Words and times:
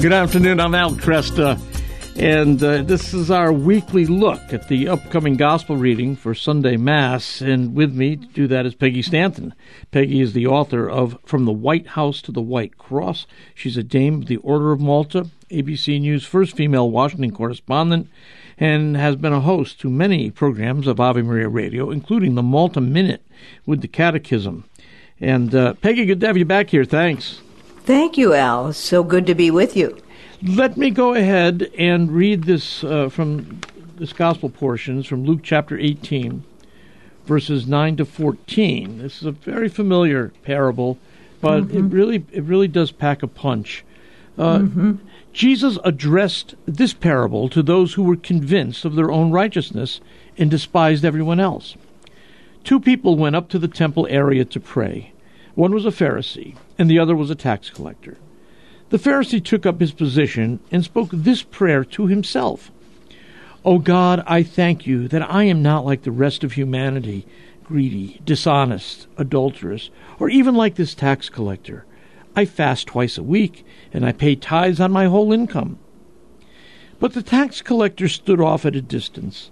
Good 0.00 0.14
afternoon. 0.14 0.60
I'm 0.60 0.74
Al 0.74 0.92
Kresta, 0.92 1.60
and 2.18 2.62
uh, 2.62 2.80
this 2.84 3.12
is 3.12 3.30
our 3.30 3.52
weekly 3.52 4.06
look 4.06 4.40
at 4.50 4.66
the 4.68 4.88
upcoming 4.88 5.36
gospel 5.36 5.76
reading 5.76 6.16
for 6.16 6.34
Sunday 6.34 6.78
Mass. 6.78 7.42
And 7.42 7.74
with 7.74 7.94
me 7.94 8.16
to 8.16 8.26
do 8.28 8.46
that 8.46 8.64
is 8.64 8.74
Peggy 8.74 9.02
Stanton. 9.02 9.54
Peggy 9.90 10.22
is 10.22 10.32
the 10.32 10.46
author 10.46 10.88
of 10.88 11.18
From 11.26 11.44
the 11.44 11.52
White 11.52 11.88
House 11.88 12.22
to 12.22 12.32
the 12.32 12.40
White 12.40 12.78
Cross. 12.78 13.26
She's 13.54 13.76
a 13.76 13.82
dame 13.82 14.22
of 14.22 14.26
the 14.26 14.38
Order 14.38 14.72
of 14.72 14.80
Malta, 14.80 15.28
ABC 15.50 16.00
News' 16.00 16.24
first 16.24 16.56
female 16.56 16.90
Washington 16.90 17.32
correspondent, 17.32 18.08
and 18.56 18.96
has 18.96 19.16
been 19.16 19.34
a 19.34 19.40
host 19.42 19.82
to 19.82 19.90
many 19.90 20.30
programs 20.30 20.86
of 20.86 20.98
Ave 20.98 21.20
Maria 21.20 21.50
Radio, 21.50 21.90
including 21.90 22.36
the 22.36 22.42
Malta 22.42 22.80
Minute 22.80 23.22
with 23.66 23.82
the 23.82 23.88
Catechism. 23.88 24.64
And 25.20 25.54
uh, 25.54 25.74
Peggy, 25.74 26.06
good 26.06 26.20
to 26.20 26.26
have 26.26 26.38
you 26.38 26.46
back 26.46 26.70
here. 26.70 26.86
Thanks. 26.86 27.42
Thank 27.90 28.16
you, 28.16 28.34
Al. 28.34 28.72
So 28.72 29.02
good 29.02 29.26
to 29.26 29.34
be 29.34 29.50
with 29.50 29.76
you. 29.76 29.98
Let 30.44 30.76
me 30.76 30.90
go 30.90 31.14
ahead 31.14 31.72
and 31.76 32.12
read 32.12 32.44
this 32.44 32.84
uh, 32.84 33.08
from 33.08 33.62
this 33.96 34.12
gospel 34.12 34.48
portions 34.48 35.08
from 35.08 35.24
Luke 35.24 35.40
chapter 35.42 35.76
18, 35.76 36.44
verses 37.26 37.66
9 37.66 37.96
to 37.96 38.04
14. 38.04 38.98
This 38.98 39.16
is 39.16 39.24
a 39.24 39.32
very 39.32 39.68
familiar 39.68 40.32
parable, 40.44 40.98
but 41.40 41.64
mm-hmm. 41.64 41.78
it 41.78 41.92
really 41.92 42.24
it 42.30 42.44
really 42.44 42.68
does 42.68 42.92
pack 42.92 43.24
a 43.24 43.26
punch. 43.26 43.84
Uh, 44.38 44.58
mm-hmm. 44.58 44.92
Jesus 45.32 45.76
addressed 45.82 46.54
this 46.66 46.92
parable 46.92 47.48
to 47.48 47.60
those 47.60 47.94
who 47.94 48.04
were 48.04 48.14
convinced 48.14 48.84
of 48.84 48.94
their 48.94 49.10
own 49.10 49.32
righteousness 49.32 50.00
and 50.38 50.48
despised 50.48 51.04
everyone 51.04 51.40
else. 51.40 51.74
Two 52.62 52.78
people 52.78 53.16
went 53.16 53.34
up 53.34 53.48
to 53.48 53.58
the 53.58 53.66
temple 53.66 54.06
area 54.08 54.44
to 54.44 54.60
pray. 54.60 55.12
One 55.54 55.72
was 55.72 55.86
a 55.86 55.90
Pharisee, 55.90 56.56
and 56.78 56.90
the 56.90 56.98
other 56.98 57.16
was 57.16 57.30
a 57.30 57.34
tax 57.34 57.70
collector. 57.70 58.16
The 58.90 58.98
Pharisee 58.98 59.44
took 59.44 59.66
up 59.66 59.80
his 59.80 59.92
position 59.92 60.60
and 60.70 60.84
spoke 60.84 61.10
this 61.12 61.42
prayer 61.42 61.84
to 61.84 62.06
himself 62.06 62.70
O 63.62 63.78
God, 63.78 64.24
I 64.26 64.42
thank 64.42 64.86
you 64.86 65.06
that 65.08 65.30
I 65.30 65.44
am 65.44 65.62
not 65.62 65.84
like 65.84 66.02
the 66.02 66.10
rest 66.10 66.42
of 66.42 66.52
humanity, 66.52 67.26
greedy, 67.62 68.18
dishonest, 68.24 69.06
adulterous, 69.18 69.90
or 70.18 70.30
even 70.30 70.54
like 70.54 70.76
this 70.76 70.94
tax 70.94 71.28
collector. 71.28 71.84
I 72.34 72.46
fast 72.46 72.86
twice 72.86 73.18
a 73.18 73.22
week, 73.22 73.66
and 73.92 74.06
I 74.06 74.12
pay 74.12 74.34
tithes 74.34 74.80
on 74.80 74.92
my 74.92 75.06
whole 75.06 75.30
income. 75.30 75.78
But 76.98 77.12
the 77.12 77.22
tax 77.22 77.60
collector 77.60 78.08
stood 78.08 78.40
off 78.40 78.64
at 78.64 78.76
a 78.76 78.80
distance, 78.80 79.50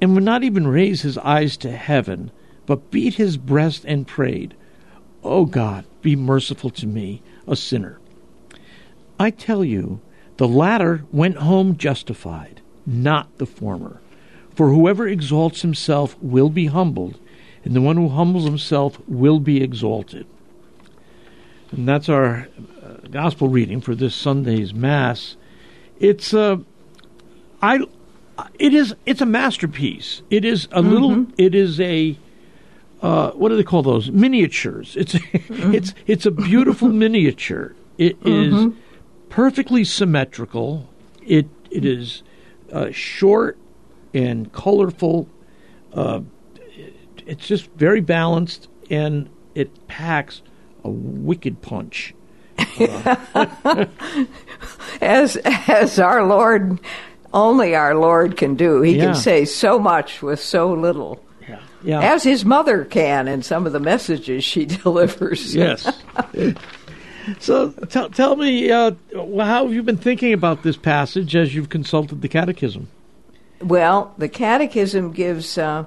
and 0.00 0.14
would 0.14 0.24
not 0.24 0.42
even 0.42 0.66
raise 0.66 1.02
his 1.02 1.16
eyes 1.18 1.56
to 1.58 1.70
heaven, 1.70 2.32
but 2.66 2.90
beat 2.90 3.14
his 3.14 3.36
breast 3.36 3.84
and 3.84 4.08
prayed. 4.08 4.56
O 5.26 5.44
God, 5.44 5.84
be 6.02 6.16
merciful 6.16 6.70
to 6.70 6.86
me, 6.86 7.22
a 7.46 7.56
sinner. 7.56 7.98
I 9.18 9.30
tell 9.30 9.64
you, 9.64 10.00
the 10.36 10.48
latter 10.48 11.04
went 11.12 11.36
home 11.36 11.76
justified, 11.76 12.60
not 12.86 13.38
the 13.38 13.46
former. 13.46 14.00
For 14.54 14.70
whoever 14.70 15.06
exalts 15.06 15.62
himself 15.62 16.16
will 16.20 16.50
be 16.50 16.66
humbled, 16.66 17.18
and 17.64 17.74
the 17.74 17.80
one 17.80 17.96
who 17.96 18.08
humbles 18.08 18.44
himself 18.44 19.00
will 19.08 19.40
be 19.40 19.62
exalted. 19.62 20.26
And 21.72 21.88
that's 21.88 22.08
our 22.08 22.48
uh, 22.82 23.08
gospel 23.10 23.48
reading 23.48 23.80
for 23.80 23.94
this 23.94 24.14
Sunday's 24.14 24.72
Mass. 24.72 25.36
It's 25.98 26.32
uh, 26.32 26.58
I, 27.60 27.80
it 28.58 28.72
is 28.72 28.94
it's 29.04 29.20
a 29.20 29.26
masterpiece. 29.26 30.22
It 30.30 30.44
is 30.44 30.66
a 30.66 30.80
mm-hmm. 30.80 30.90
little. 30.90 31.26
It 31.36 31.54
is 31.54 31.80
a 31.80 32.16
uh, 33.02 33.30
what 33.32 33.50
do 33.50 33.56
they 33.56 33.64
call 33.64 33.82
those 33.82 34.10
miniatures? 34.10 34.96
It's 34.96 35.14
mm-hmm. 35.14 35.74
it's 35.74 35.94
it's 36.06 36.26
a 36.26 36.30
beautiful 36.30 36.88
miniature. 36.92 37.74
It 37.98 38.20
mm-hmm. 38.20 38.68
is 38.68 38.74
perfectly 39.28 39.84
symmetrical. 39.84 40.88
It 41.22 41.46
it 41.70 41.84
is 41.84 42.22
uh, 42.72 42.90
short 42.90 43.58
and 44.14 44.52
colorful. 44.52 45.28
Uh, 45.92 46.20
it's 47.26 47.46
just 47.46 47.70
very 47.72 48.00
balanced, 48.00 48.68
and 48.90 49.28
it 49.54 49.86
packs 49.88 50.42
a 50.84 50.88
wicked 50.88 51.60
punch. 51.62 52.14
as 55.02 55.36
as 55.36 55.98
our 55.98 56.24
Lord, 56.24 56.80
only 57.34 57.74
our 57.74 57.94
Lord 57.94 58.38
can 58.38 58.54
do. 58.54 58.80
He 58.80 58.96
yeah. 58.96 59.06
can 59.06 59.14
say 59.14 59.44
so 59.44 59.78
much 59.78 60.22
with 60.22 60.40
so 60.40 60.72
little 60.72 61.25
yeah. 61.82 62.00
as 62.00 62.22
his 62.22 62.44
mother 62.44 62.84
can 62.84 63.28
in 63.28 63.42
some 63.42 63.66
of 63.66 63.72
the 63.72 63.80
messages 63.80 64.44
she 64.44 64.64
delivers. 64.82 65.54
yes. 65.54 66.02
so 67.38 67.70
t- 67.70 68.08
tell 68.10 68.36
me, 68.36 68.70
uh, 68.70 68.92
how 69.14 69.64
have 69.64 69.72
you 69.72 69.82
been 69.82 69.96
thinking 69.96 70.32
about 70.32 70.62
this 70.62 70.76
passage 70.76 71.34
as 71.36 71.54
you've 71.54 71.68
consulted 71.68 72.22
the 72.22 72.28
Catechism? 72.28 72.88
Well, 73.60 74.14
the 74.18 74.28
Catechism 74.28 75.12
gives 75.12 75.56
uh, 75.56 75.86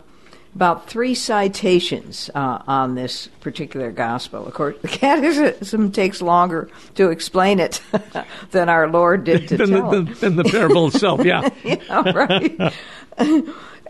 about 0.56 0.90
three 0.90 1.14
citations 1.14 2.30
uh, 2.34 2.62
on 2.68 2.96
this 2.96 3.28
particular 3.42 3.92
gospel. 3.92 4.48
Of 4.48 4.54
course, 4.54 4.76
the 4.82 4.88
Catechism 4.88 5.92
takes 5.92 6.22
longer 6.22 6.70
to 6.96 7.10
explain 7.10 7.60
it 7.60 7.82
than 8.52 8.70
our 8.70 8.88
Lord 8.90 9.24
did 9.24 9.48
to 9.50 9.58
than, 9.58 9.70
tell 9.70 9.92
the, 9.92 10.02
than, 10.02 10.14
than 10.16 10.36
the 10.38 10.44
parable 10.44 10.88
itself. 10.88 11.24
Yeah, 11.24 11.50
yeah 11.64 12.12
right. 12.12 12.74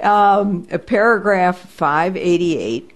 Um, 0.02 0.64
paragraph 0.64 1.60
588 1.60 2.92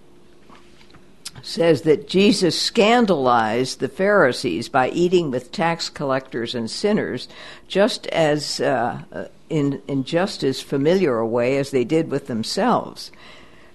says 1.42 1.82
that 1.82 2.08
Jesus 2.08 2.60
scandalized 2.60 3.80
the 3.80 3.90
Pharisees 3.90 4.70
by 4.70 4.90
eating 4.90 5.30
with 5.30 5.52
tax 5.52 5.90
collectors 5.90 6.56
and 6.56 6.72
sinners, 6.72 7.28
just 7.68 8.08
as 8.08 8.62
uh, 8.62 9.28
in, 9.50 9.82
in 9.88 10.06
just 10.06 10.44
as 10.44 10.62
familiar 10.62 11.18
a 11.20 11.28
way 11.28 11.58
as 11.58 11.72
they 11.72 11.84
did 11.84 12.10
with 12.10 12.28
themselves, 12.28 13.12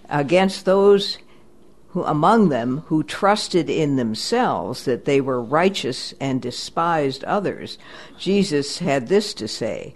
against 0.08 0.64
those 0.64 1.18
who 1.88 2.04
among 2.04 2.48
them 2.48 2.82
who 2.86 3.02
trusted 3.02 3.68
in 3.68 3.96
themselves 3.96 4.84
that 4.84 5.04
they 5.04 5.20
were 5.20 5.42
righteous 5.42 6.14
and 6.20 6.40
despised 6.40 7.24
others. 7.24 7.78
Jesus 8.18 8.78
had 8.78 9.08
this 9.08 9.34
to 9.34 9.48
say. 9.48 9.94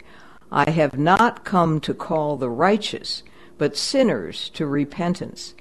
I 0.53 0.71
have 0.71 0.97
not 0.99 1.45
come 1.45 1.81
to 1.81 1.95
call 1.95 2.37
the 2.37 2.51
righteous, 2.51 3.23
but 3.57 3.77
sinners 3.77 4.51
to 4.51 4.67
repentance. 4.67 5.55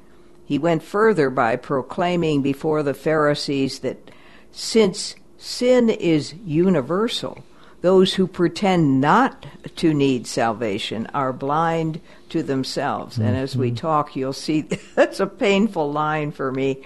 He 0.45 0.59
went 0.59 0.83
further 0.83 1.29
by 1.29 1.55
proclaiming 1.55 2.41
before 2.41 2.83
the 2.83 2.93
Pharisees 2.93 3.79
that 3.79 4.11
since 4.51 5.15
sin 5.37 5.89
is 5.89 6.33
universal, 6.45 7.41
those 7.79 8.15
who 8.15 8.27
pretend 8.27 8.99
not 8.99 9.45
to 9.77 9.93
need 9.93 10.27
salvation 10.27 11.07
are 11.13 11.31
blind 11.31 12.01
to 12.29 12.43
themselves. 12.43 13.15
Mm-hmm. 13.15 13.27
And 13.27 13.37
as 13.37 13.55
we 13.55 13.69
mm-hmm. 13.69 13.77
talk, 13.77 14.17
you'll 14.17 14.33
see 14.33 14.61
that's 14.95 15.21
a 15.21 15.27
painful 15.27 15.89
line 15.89 16.31
for 16.31 16.51
me. 16.51 16.83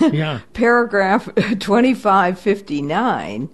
Yeah. 0.00 0.40
Paragraph 0.52 1.32
2559 1.36 3.48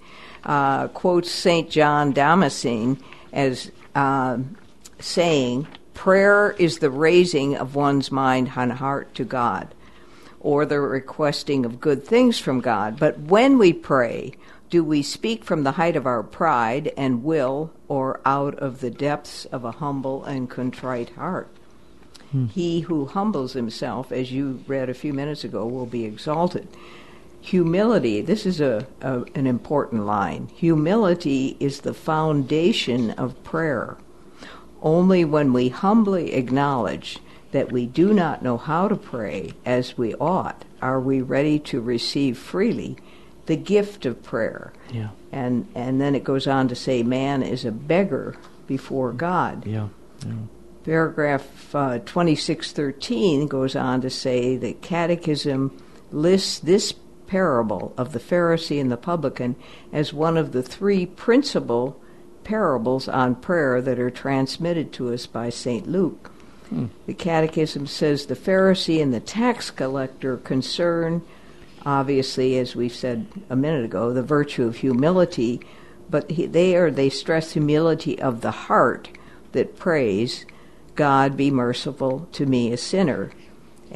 uh, 0.45 0.89
quotes 0.89 1.31
St. 1.31 1.69
John 1.69 2.13
Damascene 2.13 2.99
as 3.33 3.71
uh, 3.95 4.39
saying, 4.99 5.67
Prayer 5.95 6.53
is 6.59 6.79
the 6.79 6.91
raising 6.91 7.57
of 7.57 7.75
one's 7.75 8.13
mind 8.13 8.53
and 8.55 8.73
heart 8.73 9.15
to 9.15 9.25
God, 9.25 9.75
or 10.41 10.67
the 10.67 10.79
requesting 10.79 11.65
of 11.65 11.81
good 11.81 12.05
things 12.05 12.39
from 12.39 12.61
God. 12.61 12.99
But 12.99 13.19
when 13.19 13.57
we 13.57 13.73
pray, 13.73 14.35
do 14.69 14.85
we 14.85 15.03
speak 15.03 15.43
from 15.43 15.63
the 15.63 15.73
height 15.73 15.97
of 15.97 16.07
our 16.07 16.23
pride 16.23 16.93
and 16.97 17.25
will, 17.25 17.73
or 17.89 18.21
out 18.27 18.55
of 18.57 18.81
the 18.81 18.91
depths 18.91 19.47
of 19.47 19.65
a 19.65 19.73
humble 19.73 20.23
and 20.25 20.51
contrite 20.51 21.11
heart? 21.11 21.49
Hmm. 22.31 22.47
He 22.47 22.81
who 22.81 23.07
humbles 23.07 23.55
himself, 23.55 24.13
as 24.13 24.31
you 24.31 24.63
read 24.67 24.91
a 24.91 24.95
few 24.95 25.15
minutes 25.15 25.45
ago, 25.45 25.67
will 25.67 25.87
be 25.87 26.05
exalted. 26.05 26.69
Humility, 27.41 28.21
this 28.23 28.45
is 28.45 28.61
a, 28.61 28.87
a, 29.01 29.25
an 29.35 29.47
important 29.47 30.05
line. 30.05 30.49
Humility 30.55 31.57
is 31.61 31.81
the 31.81 31.95
foundation 31.95 33.13
of 33.13 33.43
prayer. 33.45 33.97
Only 34.83 35.25
when 35.25 35.53
we 35.53 35.69
humbly 35.69 36.35
acknowledge 36.35 37.19
that 37.53 37.73
we 37.73 37.87
do 37.87 38.13
not 38.13 38.43
know 38.43 38.57
how 38.57 38.89
to 38.89 38.97
pray 38.97 39.53
as 39.65 39.97
we 39.97 40.15
ought 40.15 40.65
are 40.83 41.01
we 41.01 41.23
ready 41.23 41.59
to 41.59 41.81
receive 41.81 42.37
freely 42.37 42.97
the 43.47 43.57
gift 43.57 44.05
of 44.05 44.23
prayer. 44.23 44.73
Yeah. 44.93 45.11
And 45.33 45.69
and 45.75 46.01
then 46.01 46.15
it 46.15 46.25
goes 46.25 46.47
on 46.47 46.69
to 46.69 46.75
say 46.75 47.03
man 47.03 47.43
is 47.43 47.65
a 47.65 47.73
beggar 47.73 48.37
before 48.67 49.13
God. 49.13 49.67
Yeah. 49.67 49.89
yeah. 50.25 50.33
Paragraph 50.85 51.75
uh, 51.75 51.99
2613 51.99 53.47
goes 53.49 53.75
on 53.75 54.01
to 54.03 54.11
say 54.11 54.57
that 54.57 54.83
catechism 54.83 55.77
lists 56.13 56.61
this 56.61 56.93
parable 57.27 57.93
of 57.97 58.13
the 58.13 58.21
Pharisee 58.21 58.81
and 58.81 58.91
the 58.91 58.97
publican 58.97 59.57
as 59.93 60.13
one 60.13 60.37
of 60.37 60.53
the 60.53 60.63
three 60.63 61.07
principal 61.07 62.01
parables 62.45 63.09
on 63.09 63.35
prayer 63.35 63.83
that 63.83 63.99
are 63.99 64.11
transmitted 64.11 64.93
to 64.93 65.13
us 65.13 65.27
by 65.27 65.51
St. 65.51 65.89
Luke. 65.89 66.31
Hmm. 66.69 66.87
The 67.07 67.15
Catechism 67.15 67.87
says 67.87 68.27
the 68.27 68.37
Pharisee 68.37 69.03
and 69.03 69.13
the 69.13 69.21
tax 69.21 69.71
collector 69.71 70.37
concern, 70.37 71.23
obviously, 71.85 72.57
as 72.59 72.75
we 72.77 72.89
said 72.89 73.27
a 73.51 73.57
minute 73.57 73.85
ago, 73.85 74.13
the 74.13 74.23
virtue 74.23 74.65
of 74.65 74.77
humility, 74.77 75.61
but 76.09 76.31
he, 76.31 76.47
there 76.47 76.91
they 76.91 77.11
stress 77.11 77.53
humility 77.53 78.21
of 78.21 78.41
the 78.41 78.53
heart 78.53 79.11
that 79.53 79.77
prays, 79.77 80.47
God 80.95 81.37
be 81.37 81.51
merciful 81.51 82.29
to 82.33 82.47
me, 82.47 82.73
a 82.73 82.77
sinner. 82.77 83.31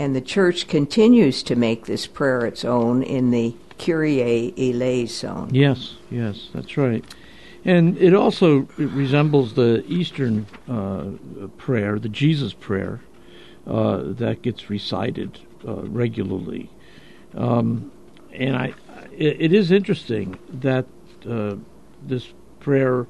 And 0.00 0.16
the 0.16 0.22
church 0.22 0.66
continues 0.66 1.42
to 1.42 1.54
make 1.54 1.84
this 1.84 2.06
prayer 2.06 2.46
its 2.46 2.64
own 2.64 3.02
in 3.02 3.32
the 3.32 3.54
Kyrie 3.78 4.54
eleison. 4.56 5.54
Yes, 5.54 5.96
yes, 6.10 6.48
that's 6.54 6.78
right. 6.78 7.04
And 7.66 7.98
it 7.98 8.14
also 8.14 8.60
resembles 8.78 9.52
the 9.52 9.84
Eastern 9.86 10.46
uh, 10.66 11.48
prayer, 11.58 11.98
the 11.98 12.08
Jesus 12.08 12.54
prayer, 12.54 13.02
uh, 13.66 14.04
that 14.04 14.40
gets 14.40 14.70
recited 14.70 15.38
uh, 15.68 15.82
regularly. 15.82 16.70
Um, 17.34 17.92
and 18.32 18.56
I, 18.56 18.72
it, 19.12 19.36
it 19.38 19.52
is 19.52 19.70
interesting 19.70 20.38
that 20.48 20.86
uh, 21.28 21.56
this 22.02 22.32
prayer, 22.58 23.06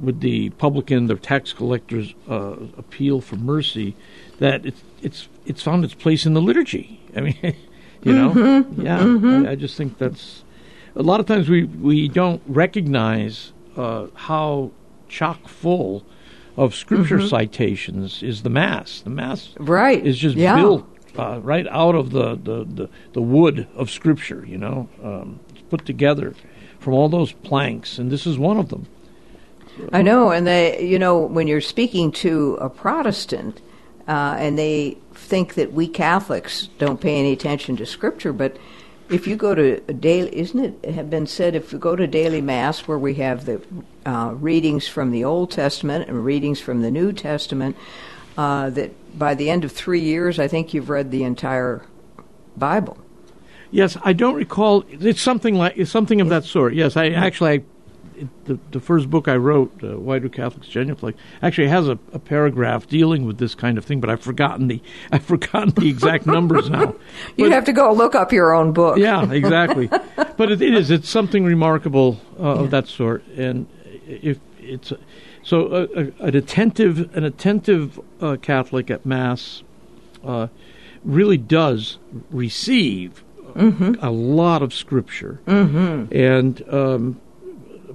with 0.00 0.20
the 0.20 0.50
publican, 0.50 1.08
the 1.08 1.16
tax 1.16 1.52
collector's 1.52 2.14
uh, 2.30 2.54
appeal 2.78 3.20
for 3.20 3.34
mercy, 3.34 3.96
that 4.38 4.64
it's 4.66 4.82
it's 5.02 5.28
it's 5.46 5.62
found 5.62 5.84
its 5.84 5.94
place 5.94 6.26
in 6.26 6.34
the 6.34 6.42
liturgy. 6.42 7.00
I 7.16 7.20
mean, 7.20 7.36
you 8.02 8.12
know, 8.12 8.30
mm-hmm. 8.30 8.82
yeah. 8.82 8.98
Mm-hmm. 8.98 9.46
I, 9.46 9.50
I 9.52 9.54
just 9.54 9.76
think 9.76 9.98
that's 9.98 10.44
a 10.96 11.02
lot 11.02 11.20
of 11.20 11.26
times 11.26 11.48
we 11.48 11.64
we 11.64 12.08
don't 12.08 12.42
recognize 12.46 13.52
uh, 13.76 14.06
how 14.14 14.70
chock 15.08 15.48
full 15.48 16.04
of 16.56 16.74
scripture 16.74 17.18
Mm-hmm. 17.18 17.26
citations 17.28 18.22
is 18.22 18.42
the 18.42 18.50
mass. 18.50 19.00
The 19.00 19.10
mass 19.10 19.50
Right. 19.58 20.04
is 20.06 20.18
just 20.18 20.36
Yeah. 20.36 20.54
built 20.56 20.86
uh, 21.18 21.40
right 21.42 21.66
out 21.68 21.94
of 21.96 22.10
the, 22.10 22.36
the, 22.36 22.64
the, 22.64 22.88
the 23.12 23.20
wood 23.22 23.66
of 23.74 23.90
scripture. 23.90 24.44
You 24.46 24.58
know, 24.58 24.88
um, 25.02 25.40
it's 25.50 25.62
put 25.62 25.84
together 25.84 26.34
from 26.78 26.92
all 26.94 27.08
those 27.08 27.32
planks, 27.32 27.98
and 27.98 28.10
this 28.10 28.24
is 28.26 28.38
one 28.38 28.56
of 28.58 28.68
them. 28.68 28.86
I 29.92 30.02
know, 30.02 30.30
and 30.30 30.46
they, 30.46 30.84
you 30.86 30.98
know, 30.98 31.18
when 31.18 31.48
you're 31.48 31.60
speaking 31.60 32.12
to 32.12 32.56
a 32.60 32.68
Protestant, 32.68 33.60
uh, 34.06 34.36
and 34.38 34.58
they 34.58 34.98
think 35.14 35.54
that 35.54 35.72
we 35.72 35.88
Catholics 35.88 36.68
don't 36.78 37.00
pay 37.00 37.18
any 37.18 37.32
attention 37.32 37.76
to 37.76 37.86
Scripture, 37.86 38.32
but 38.32 38.56
if 39.10 39.26
you 39.26 39.36
go 39.36 39.54
to 39.54 39.80
daily, 39.80 40.34
isn't 40.36 40.82
it 40.84 40.94
have 40.94 41.10
been 41.10 41.26
said 41.26 41.54
if 41.54 41.72
you 41.72 41.78
go 41.78 41.94
to 41.94 42.06
daily 42.06 42.40
mass 42.40 42.88
where 42.88 42.98
we 42.98 43.14
have 43.14 43.44
the 43.44 43.60
uh, 44.06 44.34
readings 44.36 44.88
from 44.88 45.10
the 45.10 45.24
Old 45.24 45.50
Testament 45.50 46.08
and 46.08 46.24
readings 46.24 46.60
from 46.60 46.82
the 46.82 46.90
New 46.90 47.12
Testament, 47.12 47.76
uh, 48.36 48.70
that 48.70 49.18
by 49.18 49.34
the 49.34 49.50
end 49.50 49.64
of 49.64 49.72
three 49.72 50.00
years, 50.00 50.38
I 50.38 50.48
think 50.48 50.74
you've 50.74 50.90
read 50.90 51.10
the 51.10 51.22
entire 51.22 51.86
Bible. 52.56 52.98
Yes, 53.70 53.96
I 54.04 54.12
don't 54.12 54.34
recall. 54.34 54.84
It's 54.88 55.20
something 55.20 55.56
like 55.56 55.86
something 55.86 56.20
of 56.20 56.28
that 56.28 56.44
sort. 56.44 56.74
Yes, 56.74 56.96
I 56.96 57.08
actually, 57.08 57.50
I, 57.50 57.62
it, 58.16 58.28
the 58.46 58.58
the 58.70 58.80
first 58.80 59.10
book 59.10 59.28
I 59.28 59.36
wrote, 59.36 59.72
uh, 59.82 59.98
Why 59.98 60.18
Do 60.18 60.28
Catholics 60.28 60.68
Genuflect, 60.68 61.18
actually 61.42 61.68
has 61.68 61.88
a, 61.88 61.98
a 62.12 62.18
paragraph 62.18 62.86
dealing 62.86 63.24
with 63.24 63.38
this 63.38 63.54
kind 63.54 63.78
of 63.78 63.84
thing, 63.84 64.00
but 64.00 64.10
I've 64.10 64.20
forgotten 64.22 64.68
the 64.68 64.80
I've 65.12 65.24
forgotten 65.24 65.70
the 65.70 65.88
exact 65.88 66.26
numbers 66.26 66.70
now. 66.70 66.94
You 67.36 67.46
But- 67.46 67.52
have 67.52 67.64
to 67.64 67.72
go 67.72 67.92
look 67.92 68.14
up 68.14 68.32
your 68.32 68.54
own 68.54 68.72
book. 68.72 68.98
yeah, 68.98 69.30
exactly. 69.30 69.88
but 70.36 70.52
it, 70.52 70.62
it 70.62 70.74
is. 70.74 70.90
It's 70.90 71.08
something 71.08 71.44
remarkable 71.44 72.20
uh, 72.38 72.62
of 72.62 72.70
that 72.70 72.86
sort, 72.88 73.24
and 73.36 73.66
if 74.06 74.38
it's 74.58 74.92
so, 75.42 75.66
uh, 75.66 75.86
a, 75.94 76.24
an 76.24 76.36
attentive, 76.36 77.14
an 77.16 77.24
attentive 77.24 78.00
uh, 78.20 78.36
Catholic 78.40 78.90
at 78.90 79.04
Mass 79.04 79.62
uh, 80.24 80.48
really 81.04 81.36
does 81.36 81.98
receive 82.30 83.22
a 83.56 84.10
lot 84.10 84.62
of 84.62 84.74
Scripture, 84.74 85.40
mm-hmm. 85.46 86.12
and 86.12 86.62
um, 86.72 87.20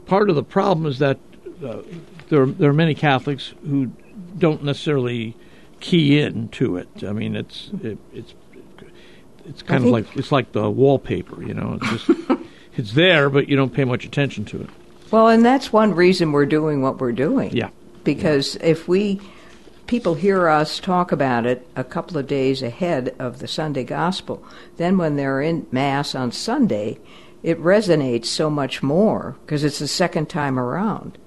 part 0.10 0.30
of 0.30 0.36
the 0.36 0.44
problem 0.44 0.88
is 0.88 1.00
that 1.00 1.20
uh, 1.64 1.78
there 2.30 2.46
there 2.46 2.70
are 2.70 2.74
many 2.74 2.96
Catholics 2.96 3.54
who 3.66 3.92
don't 4.38 4.64
necessarily 4.64 5.36
key 5.80 6.20
in 6.20 6.50
to 6.50 6.78
it. 6.78 6.90
I 7.08 7.14
mean, 7.14 7.36
it's 7.36 7.70
it, 7.82 7.98
it's 8.12 8.34
it's 9.46 9.62
kind 9.62 9.86
of 9.86 9.92
like 9.92 10.06
it's 10.18 10.32
like 10.32 10.52
the 10.52 10.70
wallpaper, 10.70 11.42
you 11.44 11.54
know. 11.54 11.80
It's 11.82 12.06
just 12.06 12.20
it's 12.76 12.94
there, 12.94 13.30
but 13.30 13.48
you 13.48 13.56
don't 13.56 13.74
pay 13.74 13.86
much 13.86 14.04
attention 14.04 14.46
to 14.46 14.62
it. 14.62 14.70
Well, 15.12 15.30
and 15.30 15.46
that's 15.46 15.72
one 15.72 15.96
reason 15.96 16.32
we're 16.32 16.46
doing 16.46 16.82
what 16.82 17.00
we're 17.00 17.12
doing. 17.12 17.56
Yeah. 17.56 17.70
Because 18.04 18.56
if 18.58 18.88
we 18.88 19.22
people 19.88 20.14
hear 20.14 20.48
us 20.48 20.80
talk 20.80 21.12
about 21.12 21.46
it 21.48 21.68
a 21.76 21.84
couple 21.84 22.18
of 22.18 22.28
days 22.28 22.62
ahead 22.62 23.16
of 23.18 23.40
the 23.40 23.48
Sunday 23.48 23.84
gospel, 23.84 24.44
then 24.78 24.98
when 24.98 25.16
they're 25.16 25.42
in 25.42 25.66
mass 25.72 26.14
on 26.14 26.32
Sunday, 26.32 27.00
it 27.44 27.60
resonates 27.62 28.26
so 28.26 28.50
much 28.50 28.84
more 28.84 29.36
because 29.46 29.64
it's 29.64 29.80
the 29.80 29.88
second 29.88 30.30
time 30.30 30.60
around. 30.60 31.18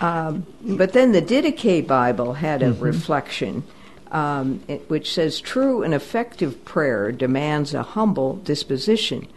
Um, 0.00 0.46
but 0.62 0.94
then 0.94 1.12
the 1.12 1.20
Didache 1.20 1.86
Bible 1.86 2.34
had 2.34 2.62
a 2.62 2.72
reflection 2.72 3.64
um, 4.10 4.62
it, 4.66 4.88
which 4.88 5.12
says 5.12 5.40
true 5.40 5.82
and 5.82 5.94
effective 5.94 6.64
prayer 6.64 7.12
demands 7.12 7.74
a 7.74 7.82
humble 7.82 8.36
disposition. 8.36 9.28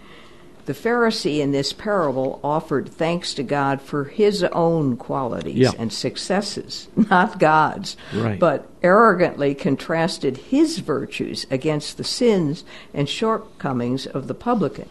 The 0.66 0.74
Pharisee 0.74 1.40
in 1.42 1.52
this 1.52 1.74
parable 1.74 2.40
offered 2.42 2.88
thanks 2.90 3.34
to 3.34 3.44
God 3.44 3.82
for 3.82 4.06
his 4.06 4.44
own 4.46 4.96
qualities 4.96 5.58
Yeah. 5.58 5.72
and 5.78 5.92
successes, 5.92 6.88
not 6.96 7.38
God's, 7.38 7.98
Right. 8.14 8.40
but 8.40 8.70
arrogantly 8.82 9.54
contrasted 9.56 10.38
his 10.38 10.80
virtues 10.80 11.46
against 11.52 11.98
the 11.98 12.04
sins 12.06 12.64
and 12.94 13.10
shortcomings 13.10 14.06
of 14.08 14.28
the 14.28 14.34
publican. 14.34 14.88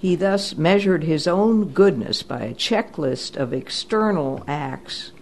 He 0.00 0.16
thus 0.16 0.56
measured 0.56 1.04
his 1.04 1.26
own 1.28 1.68
goodness 1.68 2.22
by 2.22 2.40
a 2.40 2.54
checklist 2.54 3.36
of 3.36 3.52
external 3.52 4.42
acts 4.48 5.12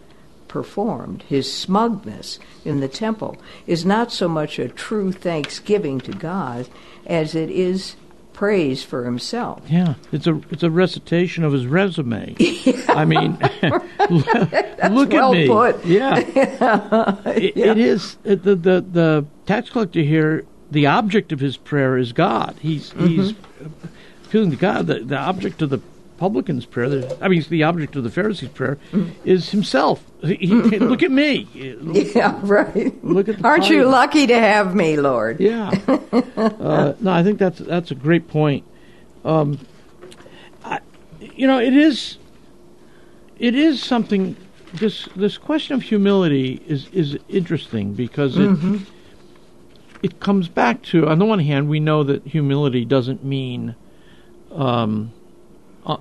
performed. 0.46 1.24
His 1.24 1.52
smugness 1.52 2.38
in 2.64 2.78
the 2.78 2.86
temple 2.88 3.36
is 3.66 3.84
not 3.84 4.12
so 4.12 4.28
much 4.28 4.58
a 4.60 4.68
true 4.68 5.10
thanksgiving 5.10 6.00
to 6.02 6.12
God 6.12 6.68
as 7.06 7.34
it 7.34 7.50
is 7.50 7.96
praise 8.32 8.84
for 8.84 9.04
himself. 9.04 9.62
Yeah, 9.68 9.94
it's 10.12 10.28
a 10.28 10.40
it's 10.50 10.62
a 10.62 10.70
recitation 10.70 11.42
of 11.42 11.52
his 11.52 11.66
resume. 11.66 12.36
I 12.88 13.04
mean, 13.04 13.36
look 14.92 15.10
well 15.10 15.32
at 15.32 15.38
me. 15.38 15.48
put. 15.48 15.84
Yeah, 15.84 16.18
It- 17.26 17.56
it 17.56 17.78
is 17.78 18.16
it, 18.22 18.44
the 18.44 18.54
the 18.54 18.80
the 18.80 19.26
tax 19.46 19.70
collector 19.70 20.02
here. 20.02 20.44
The 20.70 20.86
object 20.86 21.32
of 21.32 21.40
his 21.40 21.56
prayer 21.56 21.96
is 21.96 22.12
God. 22.12 22.54
He's 22.60 22.92
he's 22.92 23.32
mm-hmm. 23.32 23.86
Appealing 24.28 24.50
to 24.50 24.56
God. 24.56 24.86
The 24.86 25.00
the 25.00 25.16
object 25.18 25.62
of 25.62 25.70
the 25.70 25.80
publican's 26.18 26.66
prayer, 26.66 26.88
the, 26.88 27.16
I 27.24 27.28
mean, 27.28 27.44
the 27.48 27.62
object 27.62 27.94
of 27.94 28.02
the 28.02 28.10
Pharisee's 28.10 28.48
prayer, 28.48 28.76
is 29.24 29.50
himself. 29.50 30.04
He- 30.22 30.34
he- 30.34 30.78
look 30.80 31.02
at 31.02 31.10
me. 31.12 31.46
Yeah, 31.54 32.38
right. 32.42 32.92
Look 33.04 33.28
at 33.28 33.44
Aren't 33.44 33.70
you 33.70 33.84
lucky 33.84 34.26
to 34.26 34.34
have 34.38 34.74
me, 34.74 34.96
Lord? 34.96 35.38
Yeah. 35.40 35.70
uh, 36.36 36.94
no, 37.00 37.12
I 37.12 37.22
think 37.22 37.38
that's 37.38 37.58
that's 37.60 37.90
a 37.90 37.94
great 37.94 38.28
point. 38.28 38.64
Um, 39.24 39.58
I, 40.64 40.80
you 41.20 41.46
know, 41.46 41.60
it 41.60 41.74
is 41.74 42.18
it 43.38 43.54
is 43.54 43.82
something. 43.82 44.36
This 44.74 45.08
this 45.16 45.38
question 45.38 45.74
of 45.76 45.82
humility 45.82 46.60
is 46.66 46.88
is 46.92 47.16
interesting 47.28 47.94
because 47.94 48.36
it 48.36 48.50
it 50.02 50.20
comes 50.20 50.48
back 50.48 50.82
to 50.82 51.08
on 51.08 51.18
the 51.18 51.24
one 51.24 51.38
hand 51.38 51.68
we 51.68 51.80
know 51.80 52.02
that 52.04 52.26
humility 52.26 52.84
doesn't 52.84 53.24
mean 53.24 53.74
um, 54.52 55.12
uh, 55.86 55.96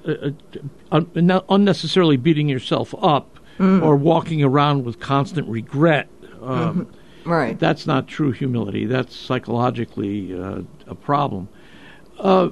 uh, 0.91 1.01
uh, 1.15 1.41
unnecessarily 1.49 2.17
beating 2.17 2.49
yourself 2.49 2.93
up 3.01 3.39
or 3.59 3.95
walking 3.95 4.43
around 4.43 4.85
with 4.85 4.99
constant 4.99 5.47
regret. 5.47 6.07
Um, 6.41 6.87
Right. 7.25 7.59
that's 7.59 7.85
not 7.87 8.07
true 8.07 8.31
humility. 8.31 8.85
That's 8.85 9.13
psychologically 9.15 10.33
uh, 10.39 10.61
a 10.85 10.95
problem. 10.95 11.49
Uh, 12.19 12.49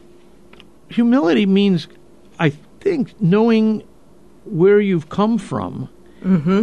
humility 0.90 1.46
means, 1.46 1.88
I 2.40 2.50
think, 2.82 3.20
knowing 3.22 3.84
where 4.46 4.80
you've 4.82 5.08
come 5.10 5.38
from, 5.38 5.90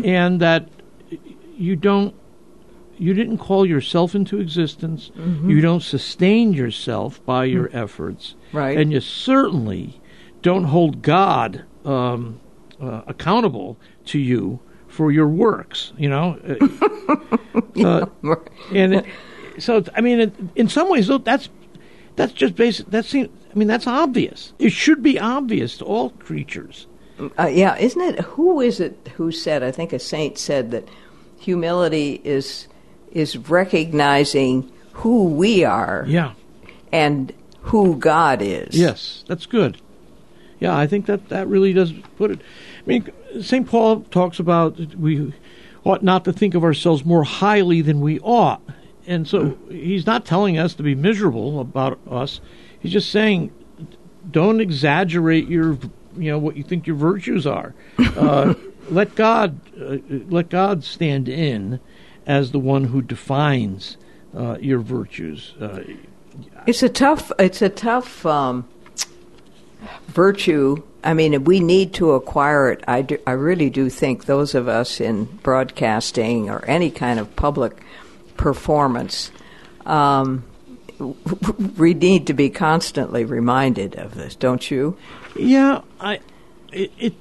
and 0.04 0.40
that 0.40 0.68
you 1.56 1.76
don't, 1.76 2.14
you 3.02 3.14
didn't 3.14 3.38
call 3.38 3.66
yourself 3.66 4.14
into 4.14 4.38
existence. 4.38 5.10
You 5.16 5.60
don't 5.60 5.82
sustain 5.82 6.52
yourself 6.52 7.24
by 7.26 7.46
your 7.46 7.68
efforts, 7.72 8.36
Right. 8.52 8.78
And 8.78 8.92
you 8.92 9.00
certainly 9.00 10.00
don't 10.42 10.64
hold 10.64 11.02
God 11.02 11.64
um, 11.84 12.40
uh, 12.80 13.02
accountable 13.06 13.78
to 14.06 14.18
you 14.18 14.60
for 14.86 15.10
your 15.10 15.28
works. 15.28 15.92
You 15.98 16.08
know. 16.08 16.58
Uh, 17.74 18.06
uh, 18.24 18.34
and 18.74 18.94
it, 18.94 19.04
so 19.58 19.82
I 19.94 20.00
mean, 20.02 20.20
it, 20.20 20.34
in 20.54 20.68
some 20.68 20.88
ways, 20.90 21.06
though, 21.06 21.18
that's 21.18 21.48
that's 22.16 22.32
just 22.32 22.54
basic. 22.54 22.90
That 22.90 23.04
seems. 23.04 23.28
I 23.50 23.58
mean, 23.58 23.68
that's 23.68 23.86
obvious. 23.86 24.52
It 24.58 24.72
should 24.72 25.02
be 25.02 25.18
obvious 25.18 25.78
to 25.78 25.84
all 25.84 26.10
creatures. 26.10 26.86
Uh, 27.38 27.46
yeah, 27.46 27.76
isn't 27.76 28.00
it? 28.00 28.20
Who 28.20 28.60
is 28.60 28.80
it 28.80 29.10
who 29.16 29.32
said? 29.32 29.62
I 29.62 29.70
think 29.70 29.92
a 29.92 29.98
saint 29.98 30.38
said 30.38 30.70
that 30.70 30.88
humility 31.38 32.20
is 32.24 32.68
is 33.12 33.36
recognizing 33.36 34.70
who 34.92 35.24
we 35.24 35.64
are 35.64 36.04
Yeah. 36.08 36.32
and 36.92 37.32
who 37.62 37.96
God 37.96 38.42
is. 38.42 38.74
Yes, 38.78 39.24
that's 39.28 39.46
good. 39.46 39.78
yeah, 40.60 40.76
I 40.76 40.86
think 40.86 41.06
that 41.06 41.28
that 41.28 41.48
really 41.48 41.72
does 41.72 41.92
put 42.16 42.30
it. 42.30 42.40
I 42.40 42.82
mean, 42.86 43.10
St. 43.40 43.66
Paul 43.66 44.00
talks 44.10 44.38
about 44.38 44.78
we 44.96 45.32
ought 45.84 46.02
not 46.02 46.24
to 46.24 46.32
think 46.32 46.54
of 46.54 46.62
ourselves 46.64 47.04
more 47.04 47.24
highly 47.24 47.80
than 47.80 48.00
we 48.00 48.20
ought. 48.20 48.60
And 49.06 49.26
so 49.26 49.58
he's 49.68 50.06
not 50.06 50.24
telling 50.24 50.58
us 50.58 50.74
to 50.74 50.82
be 50.84 50.94
miserable 50.94 51.60
about 51.60 51.98
us. 52.08 52.40
He's 52.78 52.92
just 52.92 53.10
saying, 53.10 53.50
don't 54.30 54.60
exaggerate 54.60 55.48
your, 55.48 55.72
you 56.16 56.30
know, 56.30 56.38
what 56.38 56.56
you 56.56 56.62
think 56.62 56.86
your 56.86 56.94
virtues 56.94 57.44
are. 57.46 57.74
Uh, 57.98 58.54
let 58.90 59.16
God, 59.16 59.58
uh, 59.80 59.96
let 60.28 60.48
God 60.50 60.84
stand 60.84 61.28
in 61.28 61.80
as 62.26 62.52
the 62.52 62.58
one 62.58 62.84
who 62.84 63.02
defines 63.02 63.96
uh, 64.36 64.56
your 64.60 64.78
virtues. 64.78 65.54
Uh, 65.60 65.80
it's 66.66 66.82
a 66.82 66.88
tough. 66.88 67.32
It's 67.38 67.62
a 67.62 67.68
tough 67.68 68.24
um, 68.24 68.66
virtue. 70.06 70.82
I 71.04 71.14
mean, 71.14 71.44
we 71.44 71.60
need 71.60 71.94
to 71.94 72.12
acquire 72.12 72.70
it. 72.70 72.84
I, 72.86 73.02
do, 73.02 73.18
I 73.26 73.32
really 73.32 73.70
do 73.70 73.90
think 73.90 74.26
those 74.26 74.54
of 74.54 74.68
us 74.68 75.00
in 75.00 75.24
broadcasting 75.24 76.48
or 76.48 76.64
any 76.66 76.92
kind 76.92 77.18
of 77.18 77.34
public 77.34 77.82
performance, 78.36 79.32
um, 79.84 80.44
we 81.76 81.94
need 81.94 82.28
to 82.28 82.34
be 82.34 82.50
constantly 82.50 83.24
reminded 83.24 83.96
of 83.96 84.14
this, 84.14 84.36
don't 84.36 84.70
you? 84.70 84.96
Yeah, 85.36 85.80
I. 86.00 86.20
It, 86.72 86.92
it 86.98 87.14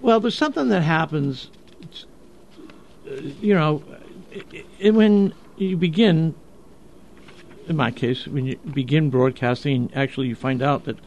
well, 0.00 0.20
there's 0.20 0.36
something 0.36 0.68
that 0.68 0.82
happens. 0.82 1.50
You 3.40 3.54
know, 3.54 3.82
when 4.82 5.32
you 5.56 5.76
begin. 5.76 6.34
In 7.66 7.76
my 7.76 7.90
case, 7.90 8.26
when 8.26 8.44
you 8.44 8.56
begin 8.56 9.08
broadcasting, 9.08 9.90
actually, 9.94 10.26
you 10.28 10.34
find 10.34 10.62
out 10.62 10.84
that 10.84 10.98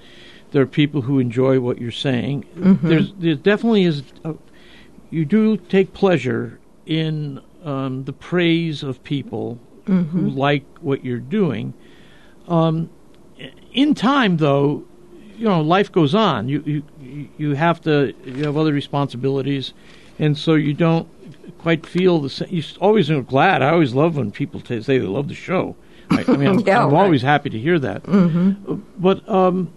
there 0.52 0.62
are 0.64 0.68
people 0.68 1.02
who 1.02 1.20
enjoy 1.20 1.60
what 1.60 1.80
you're 1.80 1.92
saying. 1.92 2.46
Mm-hmm. 2.56 2.88
There's 2.88 3.14
there 3.14 3.36
definitely 3.36 3.84
is. 3.84 4.04
A, 4.24 4.36
you 5.10 5.24
do 5.24 5.58
take 5.58 5.94
pleasure 5.94 6.60
in 6.86 7.42
um, 7.64 8.06
the 8.06 8.14
praise 8.14 8.84
of 8.84 9.04
people 9.04 9.60
mm-hmm. 9.86 10.04
who 10.04 10.30
like 10.30 10.66
what 10.80 11.06
you're 11.06 11.20
doing. 11.20 11.74
Um, 12.48 12.90
in 13.74 13.94
time, 13.94 14.38
though, 14.38 14.86
you 15.38 15.46
know, 15.46 15.62
life 15.62 15.92
goes 15.92 16.16
on. 16.16 16.50
You 16.50 16.84
you 17.00 17.30
you 17.38 17.56
have 17.56 17.82
to 17.82 18.14
you 18.26 18.46
have 18.46 18.58
other 18.58 18.74
responsibilities, 18.74 19.74
and 20.18 20.38
so 20.38 20.56
you 20.56 20.74
don't 20.74 21.08
quite 21.60 21.86
feel 21.86 22.20
the 22.20 22.30
same. 22.30 22.50
You 22.50 22.64
always 22.80 23.10
are 23.10 23.22
glad. 23.22 23.62
I 23.62 23.70
always 23.70 23.94
love 23.94 24.18
when 24.18 24.32
people 24.32 24.62
t- 24.62 24.82
say 24.82 24.98
they 24.98 25.06
love 25.06 25.28
the 25.28 25.36
show. 25.36 25.76
I, 26.10 26.24
I 26.28 26.38
mean, 26.38 26.48
I'm, 26.48 26.60
yeah, 26.60 26.84
I'm 26.84 26.92
right. 26.92 27.04
always 27.04 27.22
happy 27.22 27.50
to 27.50 27.60
hear 27.60 27.80
that. 27.80 28.04
Mm-hmm. 28.04 28.82
But 28.98 29.28
um, 29.28 29.74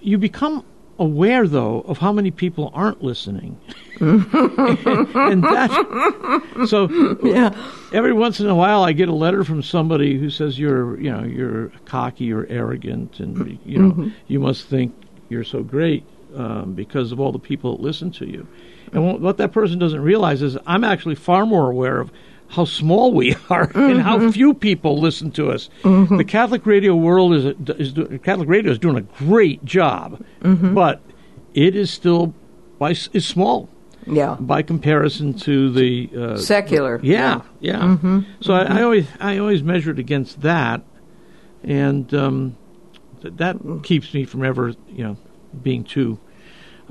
you 0.00 0.18
become 0.18 0.64
aware, 0.98 1.46
though, 1.46 1.80
of 1.82 1.98
how 1.98 2.12
many 2.12 2.30
people 2.30 2.70
aren't 2.74 3.02
listening. 3.02 3.58
and 4.00 5.42
that, 5.44 6.66
so 6.68 6.88
yeah. 7.22 7.54
every 7.92 8.12
once 8.12 8.40
in 8.40 8.48
a 8.48 8.54
while, 8.54 8.82
I 8.82 8.92
get 8.92 9.08
a 9.08 9.14
letter 9.14 9.44
from 9.44 9.62
somebody 9.62 10.18
who 10.18 10.30
says 10.30 10.58
you're, 10.58 11.00
you 11.00 11.10
know, 11.10 11.22
you're 11.24 11.68
cocky 11.86 12.32
or 12.32 12.46
arrogant, 12.46 13.20
and 13.20 13.58
you 13.64 13.78
know, 13.78 13.90
mm-hmm. 13.92 14.08
you 14.26 14.38
must 14.38 14.66
think 14.66 14.94
you're 15.28 15.44
so 15.44 15.62
great 15.62 16.04
um, 16.36 16.74
because 16.74 17.12
of 17.12 17.20
all 17.20 17.32
the 17.32 17.38
people 17.38 17.76
that 17.76 17.82
listen 17.82 18.10
to 18.12 18.26
you. 18.26 18.46
And 18.92 19.22
what 19.22 19.38
that 19.38 19.52
person 19.52 19.78
doesn't 19.78 20.00
realize 20.00 20.42
is 20.42 20.56
I'm 20.66 20.84
actually 20.84 21.16
far 21.16 21.46
more 21.46 21.70
aware 21.70 22.00
of 22.00 22.12
how 22.48 22.64
small 22.64 23.12
we 23.12 23.34
are 23.50 23.66
mm-hmm. 23.68 23.78
and 23.78 24.02
how 24.02 24.18
mm-hmm. 24.18 24.30
few 24.30 24.54
people 24.54 25.00
listen 25.00 25.30
to 25.32 25.50
us. 25.50 25.68
Mm-hmm. 25.82 26.16
The 26.16 26.24
Catholic 26.24 26.66
radio 26.66 26.94
world 26.94 27.34
is, 27.34 27.44
is 27.78 27.92
Catholic 28.22 28.48
radio 28.48 28.72
is 28.72 28.78
doing 28.78 28.96
a 28.96 29.02
great 29.24 29.64
job, 29.64 30.24
mm-hmm. 30.40 30.74
but 30.74 31.00
it 31.54 31.74
is 31.74 31.90
still 31.90 32.34
by 32.78 32.90
is 32.90 33.26
small. 33.26 33.68
Yeah. 34.08 34.36
By 34.38 34.62
comparison 34.62 35.34
to 35.40 35.72
the 35.72 36.10
uh, 36.16 36.36
secular. 36.36 37.00
Yeah, 37.02 37.42
yeah. 37.58 37.80
Mm-hmm. 37.80 38.20
So 38.40 38.54
I, 38.54 38.60
I, 38.60 38.64
mm-hmm. 38.66 38.78
always 38.78 39.08
I 39.18 39.38
always 39.38 39.62
measure 39.64 39.90
it 39.90 39.98
against 39.98 40.42
that, 40.42 40.82
and 41.64 42.14
um, 42.14 42.56
th- 43.20 43.34
that 43.38 43.56
keeps 43.82 44.14
me 44.14 44.24
from 44.24 44.44
ever 44.44 44.74
you 44.88 45.02
know 45.02 45.16
being 45.60 45.82
too 45.82 46.20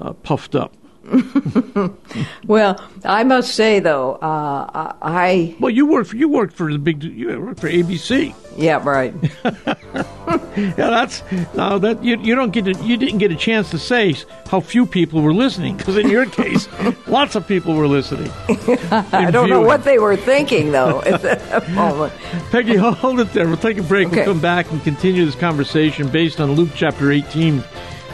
uh, 0.01 0.13
puffed 0.13 0.55
up. 0.55 0.73
well, 2.47 2.81
I 3.03 3.23
must 3.23 3.53
say 3.53 3.79
though, 3.79 4.13
uh, 4.15 4.93
I 5.01 5.55
well, 5.59 5.69
you 5.69 5.85
work 5.85 6.07
for 6.07 6.15
you 6.15 6.27
work 6.27 6.51
for 6.51 6.71
the 6.71 6.79
big 6.79 7.03
you 7.03 7.39
work 7.39 7.59
for 7.59 7.69
ABC. 7.69 8.33
Yeah, 8.57 8.81
right. 8.83 9.13
yeah, 9.43 10.73
that's 10.75 11.21
now 11.53 11.77
that 11.77 12.03
you 12.03 12.19
you 12.21 12.33
don't 12.33 12.51
get 12.51 12.65
you 12.81 12.97
didn't 12.97 13.19
get 13.19 13.31
a 13.31 13.35
chance 13.35 13.69
to 13.71 13.77
say 13.77 14.15
how 14.47 14.59
few 14.59 14.87
people 14.87 15.21
were 15.21 15.33
listening 15.33 15.77
because 15.77 15.95
in 15.95 16.09
your 16.09 16.25
case, 16.25 16.67
lots 17.07 17.35
of 17.35 17.47
people 17.47 17.75
were 17.75 17.87
listening. 17.87 18.31
I 18.49 19.29
don't 19.29 19.45
viewing. 19.45 19.49
know 19.49 19.61
what 19.61 19.83
they 19.83 19.99
were 19.99 20.17
thinking 20.17 20.71
though 20.71 21.01
at 21.03 21.21
that 21.21 21.69
moment. 21.71 22.13
Peggy, 22.49 22.77
hold 22.77 23.19
it 23.19 23.31
there. 23.31 23.47
We'll 23.47 23.57
take 23.57 23.77
a 23.77 23.83
break. 23.83 24.07
Okay. 24.07 24.17
We'll 24.17 24.25
come 24.25 24.41
back 24.41 24.71
and 24.71 24.81
continue 24.83 25.23
this 25.23 25.35
conversation 25.35 26.07
based 26.07 26.41
on 26.41 26.53
Luke 26.53 26.71
chapter 26.73 27.11
eighteen, 27.11 27.63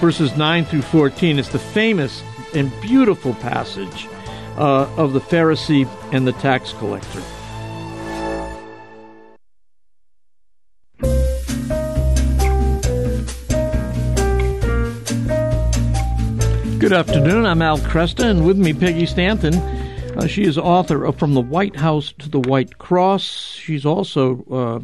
verses 0.01 0.35
nine 0.35 0.65
through 0.65 0.81
fourteen. 0.81 1.37
It's 1.37 1.49
the 1.49 1.59
famous 1.59 2.23
and 2.55 2.71
beautiful 2.81 3.35
passage 3.35 4.07
uh, 4.57 4.89
of 4.97 5.13
the 5.13 5.21
Pharisee 5.21 5.87
and 6.11 6.27
the 6.27 6.33
tax 6.33 6.73
collector. 6.73 7.21
Good 16.79 16.93
afternoon. 16.93 17.45
I'm 17.45 17.61
Al 17.61 17.77
Kresta, 17.77 18.25
and 18.25 18.43
with 18.43 18.57
me, 18.57 18.73
Peggy 18.73 19.05
Stanton. 19.05 19.53
Uh, 19.53 20.25
she 20.25 20.43
is 20.43 20.57
author 20.57 21.05
of 21.05 21.15
From 21.17 21.35
the 21.35 21.41
White 21.41 21.75
House 21.75 22.11
to 22.19 22.27
the 22.27 22.39
White 22.39 22.79
Cross. 22.79 23.53
She's 23.53 23.85
also 23.85 24.43
uh, 24.51 24.79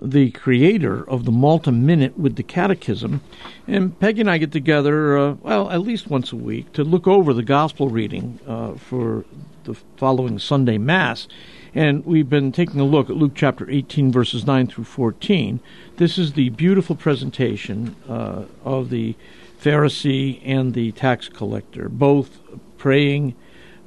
the 0.00 0.30
creator 0.30 1.08
of 1.08 1.24
the 1.24 1.32
Malta 1.32 1.72
Minute 1.72 2.18
with 2.18 2.36
the 2.36 2.42
Catechism. 2.42 3.20
And 3.66 3.98
Peggy 3.98 4.20
and 4.20 4.30
I 4.30 4.38
get 4.38 4.52
together, 4.52 5.18
uh, 5.18 5.32
well, 5.42 5.70
at 5.70 5.80
least 5.80 6.08
once 6.08 6.32
a 6.32 6.36
week 6.36 6.72
to 6.74 6.84
look 6.84 7.06
over 7.06 7.32
the 7.32 7.42
gospel 7.42 7.88
reading 7.88 8.38
uh, 8.46 8.74
for 8.74 9.24
the 9.64 9.74
following 9.96 10.38
Sunday 10.38 10.78
Mass. 10.78 11.28
And 11.74 12.04
we've 12.06 12.28
been 12.28 12.52
taking 12.52 12.80
a 12.80 12.84
look 12.84 13.10
at 13.10 13.16
Luke 13.16 13.32
chapter 13.34 13.68
18, 13.68 14.10
verses 14.10 14.46
9 14.46 14.68
through 14.68 14.84
14. 14.84 15.60
This 15.96 16.16
is 16.16 16.32
the 16.32 16.48
beautiful 16.50 16.96
presentation 16.96 17.94
uh, 18.08 18.44
of 18.64 18.90
the 18.90 19.14
Pharisee 19.60 20.40
and 20.44 20.74
the 20.74 20.92
tax 20.92 21.28
collector, 21.28 21.88
both 21.88 22.38
praying, 22.78 23.34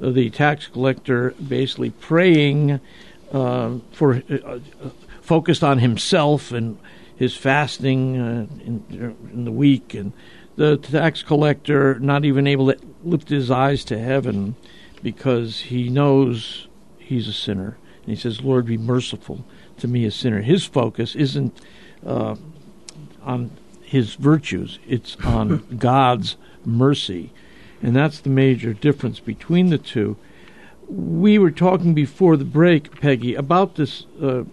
uh, 0.01 0.11
the 0.11 0.29
tax 0.29 0.67
collector 0.67 1.33
basically 1.47 1.89
praying 1.89 2.79
uh, 3.31 3.77
for 3.91 4.21
uh, 4.29 4.59
focused 5.31 5.63
on 5.63 5.79
himself 5.79 6.51
and 6.51 6.77
his 7.15 7.37
fasting 7.37 8.19
uh, 8.19 8.45
in, 8.65 9.15
in, 9.31 9.45
the 9.45 9.51
week, 9.51 9.93
and 9.93 10.11
the 10.57 10.75
tax 10.75 11.23
collector 11.23 11.97
not 12.01 12.25
even 12.25 12.45
able 12.45 12.73
to 12.73 12.77
lift 13.01 13.29
his 13.29 13.49
eyes 13.49 13.85
to 13.85 13.97
heaven 13.97 14.57
because 15.01 15.61
he 15.61 15.87
knows 15.87 16.67
he's 16.99 17.29
a 17.29 17.33
sinner. 17.33 17.77
And 18.01 18.07
he 18.07 18.15
says, 18.17 18.41
Lord, 18.41 18.65
be 18.65 18.77
merciful 18.77 19.45
to 19.77 19.87
me, 19.87 20.03
a 20.03 20.11
sinner. 20.11 20.41
His 20.41 20.65
focus 20.65 21.15
isn't 21.15 21.57
uh, 22.05 22.35
on 23.23 23.51
his 23.83 24.15
virtues, 24.15 24.79
it's 24.85 25.15
on 25.23 25.59
God's 25.77 26.35
mercy. 26.65 27.31
And 27.81 27.95
that's 27.95 28.19
the 28.19 28.29
major 28.29 28.73
difference 28.73 29.21
between 29.21 29.69
the 29.69 29.77
two. 29.77 30.17
We 30.89 31.39
were 31.39 31.51
talking 31.51 31.93
before 31.93 32.35
the 32.35 32.43
break, 32.43 32.99
Peggy, 32.99 33.33
about 33.33 33.75
this 33.75 34.05
uh, 34.21 34.43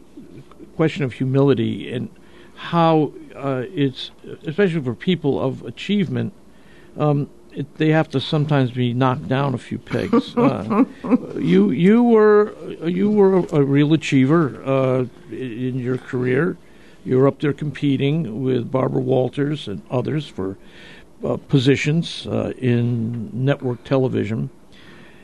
question 0.79 1.03
of 1.03 1.13
humility 1.15 1.93
and 1.93 2.09
how 2.55 3.13
uh, 3.35 3.65
it's, 3.75 4.13
especially 4.47 4.81
for 4.81 4.95
people 4.95 5.41
of 5.41 5.65
achievement, 5.65 6.33
um, 6.97 7.29
it, 7.53 7.67
they 7.79 7.89
have 7.89 8.09
to 8.09 8.21
sometimes 8.21 8.71
be 8.71 8.95
knocked 8.95 9.27
down 9.27 9.55
a 9.55 9.59
few 9.59 9.79
pegs. 9.79 10.35
Uh, 10.39 10.85
you 11.37 11.71
you 11.71 12.03
were 12.15 12.55
you 12.87 13.11
were 13.11 13.39
a, 13.61 13.63
real 13.77 13.93
achiever 13.93 14.45
uh, 14.65 15.05
in 15.33 15.75
your 15.81 15.99
career. 15.99 16.57
You 17.05 17.19
were 17.19 17.27
up 17.27 17.41
there 17.41 17.53
competing 17.53 18.45
with 18.45 18.71
Barbara 18.71 19.03
Walters 19.03 19.67
and 19.67 19.83
others 19.91 20.29
for 20.29 20.57
uh, 21.25 21.39
positions 21.55 22.27
uh, 22.27 22.53
in 22.59 23.31
network 23.33 23.83
television, 23.83 24.51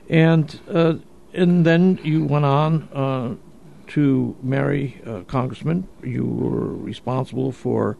and 0.08 0.46
uh, 0.68 0.94
and 1.32 1.64
then 1.64 2.00
you 2.02 2.24
went 2.24 2.44
on 2.44 3.38
to 3.88 4.36
marry 4.42 5.00
a 5.04 5.22
congressman. 5.24 5.86
You 6.02 6.24
were 6.24 6.74
responsible 6.74 7.52
for 7.52 7.96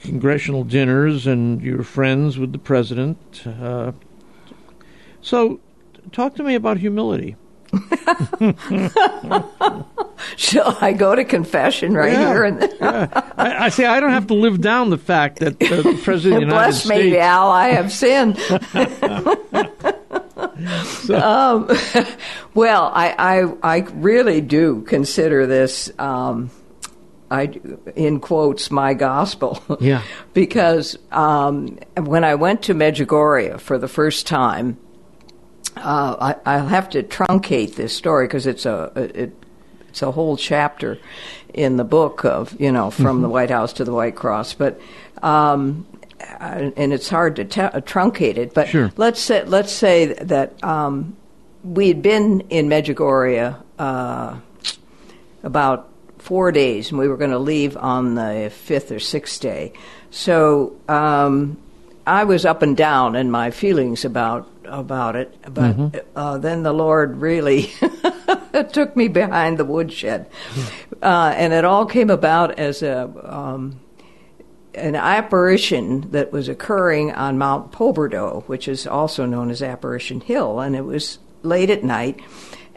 congressional 0.00 0.64
dinners, 0.64 1.26
and 1.26 1.62
you 1.62 1.76
were 1.76 1.84
friends 1.84 2.38
with 2.38 2.52
the 2.52 2.58
president. 2.58 3.42
Uh, 3.46 3.92
so, 5.20 5.60
talk 6.10 6.34
to 6.36 6.42
me 6.42 6.54
about 6.56 6.78
humility. 6.78 7.36
Shall 10.36 10.76
I 10.80 10.92
go 10.92 11.14
to 11.14 11.24
confession 11.24 11.94
right 11.94 12.12
Yeah. 12.12 12.28
here? 12.28 12.44
And 12.44 12.72
Yeah. 12.80 13.06
I, 13.36 13.64
I 13.66 13.68
say 13.70 13.86
I 13.86 13.98
don't 14.00 14.10
have 14.10 14.26
to 14.28 14.34
live 14.34 14.60
down 14.60 14.90
the 14.90 14.98
fact 14.98 15.38
that 15.40 15.54
uh, 15.62 15.82
the 15.82 16.00
president 16.04 16.42
of 16.44 16.48
the 16.50 16.54
United 16.54 16.70
bless 16.70 16.86
me, 16.88 16.96
States. 16.96 17.16
Al, 17.16 17.50
I 17.50 17.68
have 17.68 17.90
sinned. 17.92 18.36
um, 21.14 21.68
well, 22.54 22.90
I, 22.94 23.14
I 23.62 23.76
I 23.76 23.78
really 23.92 24.40
do 24.40 24.82
consider 24.82 25.46
this. 25.46 25.92
Um, 25.98 26.50
I 27.30 27.60
in 27.96 28.20
quotes 28.20 28.70
my 28.70 28.94
gospel. 28.94 29.62
Yeah. 29.80 30.02
because 30.34 30.98
um, 31.10 31.78
when 31.96 32.24
I 32.24 32.34
went 32.34 32.62
to 32.64 32.74
Medjugorje 32.74 33.58
for 33.60 33.78
the 33.78 33.88
first 33.88 34.26
time, 34.26 34.76
uh, 35.76 36.34
I, 36.44 36.56
I'll 36.56 36.68
have 36.68 36.90
to 36.90 37.02
truncate 37.02 37.74
this 37.74 37.96
story 37.96 38.26
because 38.26 38.46
it's 38.46 38.66
a 38.66 38.92
it, 38.94 39.34
it's 39.88 40.02
a 40.02 40.10
whole 40.12 40.36
chapter 40.36 40.98
in 41.54 41.76
the 41.76 41.84
book 41.84 42.24
of 42.24 42.58
you 42.60 42.70
know 42.70 42.90
from 42.90 43.22
the 43.22 43.28
White 43.28 43.50
House 43.50 43.72
to 43.74 43.84
the 43.84 43.92
White 43.92 44.16
Cross, 44.16 44.54
but. 44.54 44.80
Um, 45.22 45.86
and 46.22 46.92
it's 46.92 47.08
hard 47.08 47.36
to 47.36 47.44
ta- 47.44 47.70
truncate 47.80 48.36
it, 48.36 48.54
but 48.54 48.68
Sure. 48.68 48.92
let's 48.96 49.20
say 49.20 49.44
let's 49.44 49.72
say 49.72 50.06
that 50.14 50.62
um, 50.64 51.16
we 51.64 51.88
had 51.88 52.02
been 52.02 52.40
in 52.50 52.68
Medjugorje 52.68 53.56
uh, 53.78 54.36
about 55.42 55.88
four 56.18 56.52
days, 56.52 56.90
and 56.90 56.98
we 56.98 57.08
were 57.08 57.16
going 57.16 57.30
to 57.32 57.38
leave 57.38 57.76
on 57.76 58.14
the 58.14 58.50
fifth 58.54 58.92
or 58.92 59.00
sixth 59.00 59.40
day. 59.40 59.72
So 60.10 60.76
um, 60.88 61.56
I 62.06 62.24
was 62.24 62.44
up 62.44 62.62
and 62.62 62.76
down 62.76 63.16
in 63.16 63.30
my 63.30 63.50
feelings 63.50 64.04
about 64.04 64.48
about 64.64 65.16
it, 65.16 65.34
but 65.52 66.06
uh, 66.16 66.38
then 66.38 66.62
the 66.62 66.72
Lord 66.72 67.16
really 67.20 67.72
took 68.72 68.96
me 68.96 69.08
behind 69.08 69.58
the 69.58 69.64
woodshed, 69.64 70.26
uh, 71.02 71.34
and 71.36 71.52
it 71.52 71.64
all 71.64 71.86
came 71.86 72.10
about 72.10 72.58
as 72.58 72.82
a. 72.82 73.10
Um, 73.24 73.80
an 74.74 74.94
apparition 74.94 76.10
that 76.12 76.32
was 76.32 76.48
occurring 76.48 77.12
on 77.12 77.38
Mount 77.38 77.72
Podbrdo, 77.72 78.44
which 78.44 78.68
is 78.68 78.86
also 78.86 79.26
known 79.26 79.50
as 79.50 79.62
Apparition 79.62 80.20
Hill, 80.20 80.60
and 80.60 80.74
it 80.74 80.84
was 80.84 81.18
late 81.42 81.70
at 81.70 81.84
night, 81.84 82.20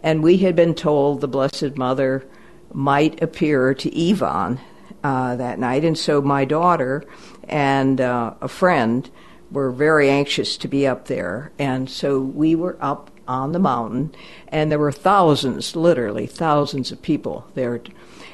and 0.04 0.22
we 0.22 0.38
had 0.38 0.56
been 0.56 0.76
told 0.76 1.22
the 1.22 1.28
Blessed 1.28 1.78
Mother 1.78 2.26
might 2.74 3.22
appear 3.22 3.74
to 3.74 4.10
Ivan 4.10 4.60
uh, 5.04 5.36
that 5.36 5.60
night, 5.60 5.86
and 5.86 5.98
so 5.98 6.22
my 6.22 6.46
daughter 6.46 7.04
and 7.48 8.02
uh, 8.02 8.34
a 8.42 8.48
friend 8.48 9.10
were 9.52 9.72
very 9.72 10.10
anxious 10.10 10.58
to 10.58 10.68
be 10.68 10.86
up 10.86 11.08
there, 11.08 11.52
and 11.58 11.90
so 11.90 12.20
we 12.20 12.56
were 12.56 12.78
up 12.82 13.12
on 13.28 13.54
the 13.54 13.60
mountain, 13.60 14.14
and 14.50 14.72
there 14.72 14.80
were 14.80 14.92
thousands, 14.92 15.76
literally 15.76 16.28
thousands 16.28 16.92
of 16.92 17.02
people 17.02 17.48
there, 17.54 17.82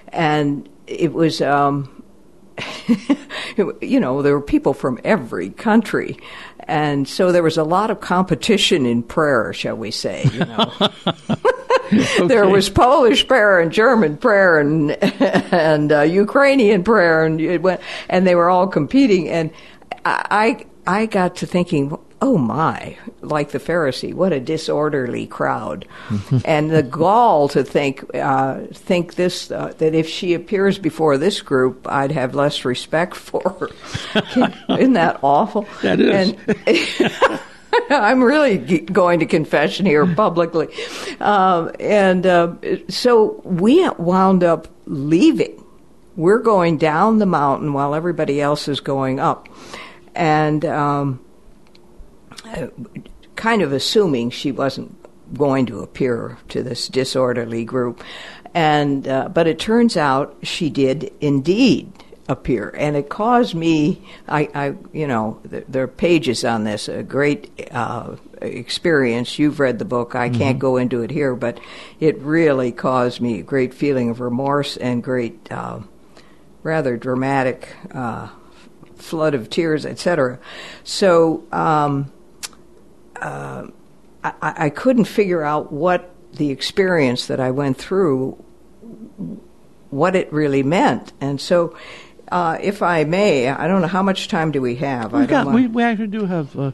and 0.07 0.67
it 0.87 1.13
was. 1.13 1.41
Um, 1.41 2.00
you 3.81 3.99
know, 3.99 4.21
there 4.21 4.33
were 4.33 4.41
people 4.41 4.73
from 4.73 4.99
every 5.03 5.49
country. 5.49 6.17
And 6.61 7.07
so 7.07 7.31
there 7.31 7.43
was 7.43 7.57
a 7.57 7.63
lot 7.63 7.89
of 7.91 8.01
competition 8.01 8.85
in 8.85 9.03
prayer, 9.03 9.53
shall 9.53 9.75
we 9.75 9.91
say, 9.91 10.25
you 10.31 10.45
know. 10.45 10.71
There 12.25 12.47
was 12.47 12.69
Polish 12.69 13.27
prayer 13.27 13.59
and 13.59 13.69
German 13.69 14.15
prayer 14.15 14.59
and 14.59 14.91
and 15.51 15.91
uh, 15.91 16.01
Ukrainian 16.01 16.85
prayer 16.85 17.25
and 17.25 17.41
it 17.41 17.61
went, 17.61 17.81
and 18.07 18.25
they 18.25 18.33
were 18.33 18.49
all 18.49 18.67
competing 18.67 19.27
and 19.27 19.51
I 20.05 20.65
I 20.87 21.05
got 21.05 21.35
to 21.37 21.45
thinking 21.45 21.97
oh 22.21 22.37
my 22.37 22.97
like 23.21 23.51
the 23.51 23.59
Pharisee 23.59 24.13
what 24.13 24.31
a 24.31 24.39
disorderly 24.39 25.25
crowd 25.27 25.87
and 26.45 26.71
the 26.71 26.83
gall 26.83 27.49
to 27.49 27.63
think 27.63 28.03
uh, 28.15 28.61
think 28.73 29.15
this 29.15 29.51
uh, 29.51 29.73
that 29.79 29.93
if 29.93 30.07
she 30.07 30.33
appears 30.33 30.77
before 30.77 31.17
this 31.17 31.41
group 31.41 31.87
I'd 31.89 32.11
have 32.11 32.35
less 32.35 32.63
respect 32.63 33.15
for 33.15 33.41
her 33.59 33.69
isn't 34.77 34.93
that 34.93 35.19
awful 35.23 35.67
That 35.81 35.99
is. 35.99 36.35
and 36.67 37.39
I'm 37.89 38.21
really 38.23 38.57
going 38.57 39.19
to 39.19 39.25
confession 39.25 39.85
here 39.85 40.05
publicly. 40.05 40.67
Um, 41.19 41.71
and 41.79 42.25
uh, 42.25 42.55
so 42.89 43.41
we 43.45 43.87
wound 43.91 44.43
up 44.43 44.67
leaving. 44.85 45.63
We're 46.15 46.39
going 46.39 46.77
down 46.77 47.19
the 47.19 47.25
mountain 47.25 47.73
while 47.73 47.95
everybody 47.95 48.41
else 48.41 48.67
is 48.67 48.79
going 48.81 49.19
up. 49.19 49.47
And 50.13 50.65
um, 50.65 51.21
kind 53.35 53.61
of 53.61 53.71
assuming 53.71 54.29
she 54.29 54.51
wasn't 54.51 54.95
going 55.37 55.65
to 55.65 55.79
appear 55.79 56.37
to 56.49 56.61
this 56.63 56.87
disorderly 56.87 57.65
group. 57.65 58.03
And 58.53 59.07
uh, 59.07 59.29
but 59.29 59.47
it 59.47 59.59
turns 59.59 59.95
out 59.95 60.37
she 60.43 60.69
did 60.69 61.11
indeed 61.21 61.91
appear, 62.27 62.69
and 62.77 62.97
it 62.97 63.09
caused 63.09 63.55
me. 63.55 64.01
I, 64.27 64.49
I 64.53 64.75
you 64.91 65.07
know, 65.07 65.39
th- 65.49 65.65
there 65.69 65.83
are 65.83 65.87
pages 65.87 66.43
on 66.43 66.65
this. 66.65 66.89
A 66.89 67.01
great 67.01 67.69
uh, 67.71 68.17
experience. 68.41 69.39
You've 69.39 69.59
read 69.61 69.79
the 69.79 69.85
book. 69.85 70.15
I 70.15 70.29
can't 70.29 70.59
go 70.59 70.75
into 70.75 71.01
it 71.01 71.11
here, 71.11 71.33
but 71.33 71.61
it 71.99 72.17
really 72.19 72.73
caused 72.73 73.21
me 73.21 73.39
a 73.39 73.43
great 73.43 73.73
feeling 73.73 74.09
of 74.09 74.19
remorse 74.19 74.75
and 74.75 75.01
great, 75.01 75.49
uh, 75.49 75.79
rather 76.63 76.97
dramatic. 76.97 77.69
Uh, 77.93 78.29
flood 78.97 79.33
of 79.33 79.49
tears, 79.49 79.85
etc. 79.85 80.39
So 80.83 81.43
um, 81.51 82.11
uh, 83.21 83.67
I, 84.23 84.33
I 84.41 84.69
couldn't 84.69 85.05
figure 85.05 85.43
out 85.43 85.71
what 85.71 86.09
the 86.33 86.49
experience 86.49 87.27
that 87.27 87.39
I 87.39 87.51
went 87.51 87.77
through, 87.77 88.43
what 89.89 90.15
it 90.15 90.31
really 90.33 90.63
meant, 90.63 91.13
and 91.21 91.39
so. 91.39 91.77
Uh, 92.31 92.57
if 92.61 92.81
I 92.81 93.03
may, 93.03 93.49
I 93.49 93.67
don't 93.67 93.81
know 93.81 93.89
how 93.89 94.03
much 94.03 94.29
time 94.29 94.53
do 94.53 94.61
we 94.61 94.75
have. 94.75 95.11
We've 95.11 95.27
don't 95.27 95.47
got, 95.47 95.53
we, 95.53 95.67
we 95.67 95.83
actually 95.83 96.07
do 96.07 96.23
have, 96.23 96.57
uh, 96.57 96.71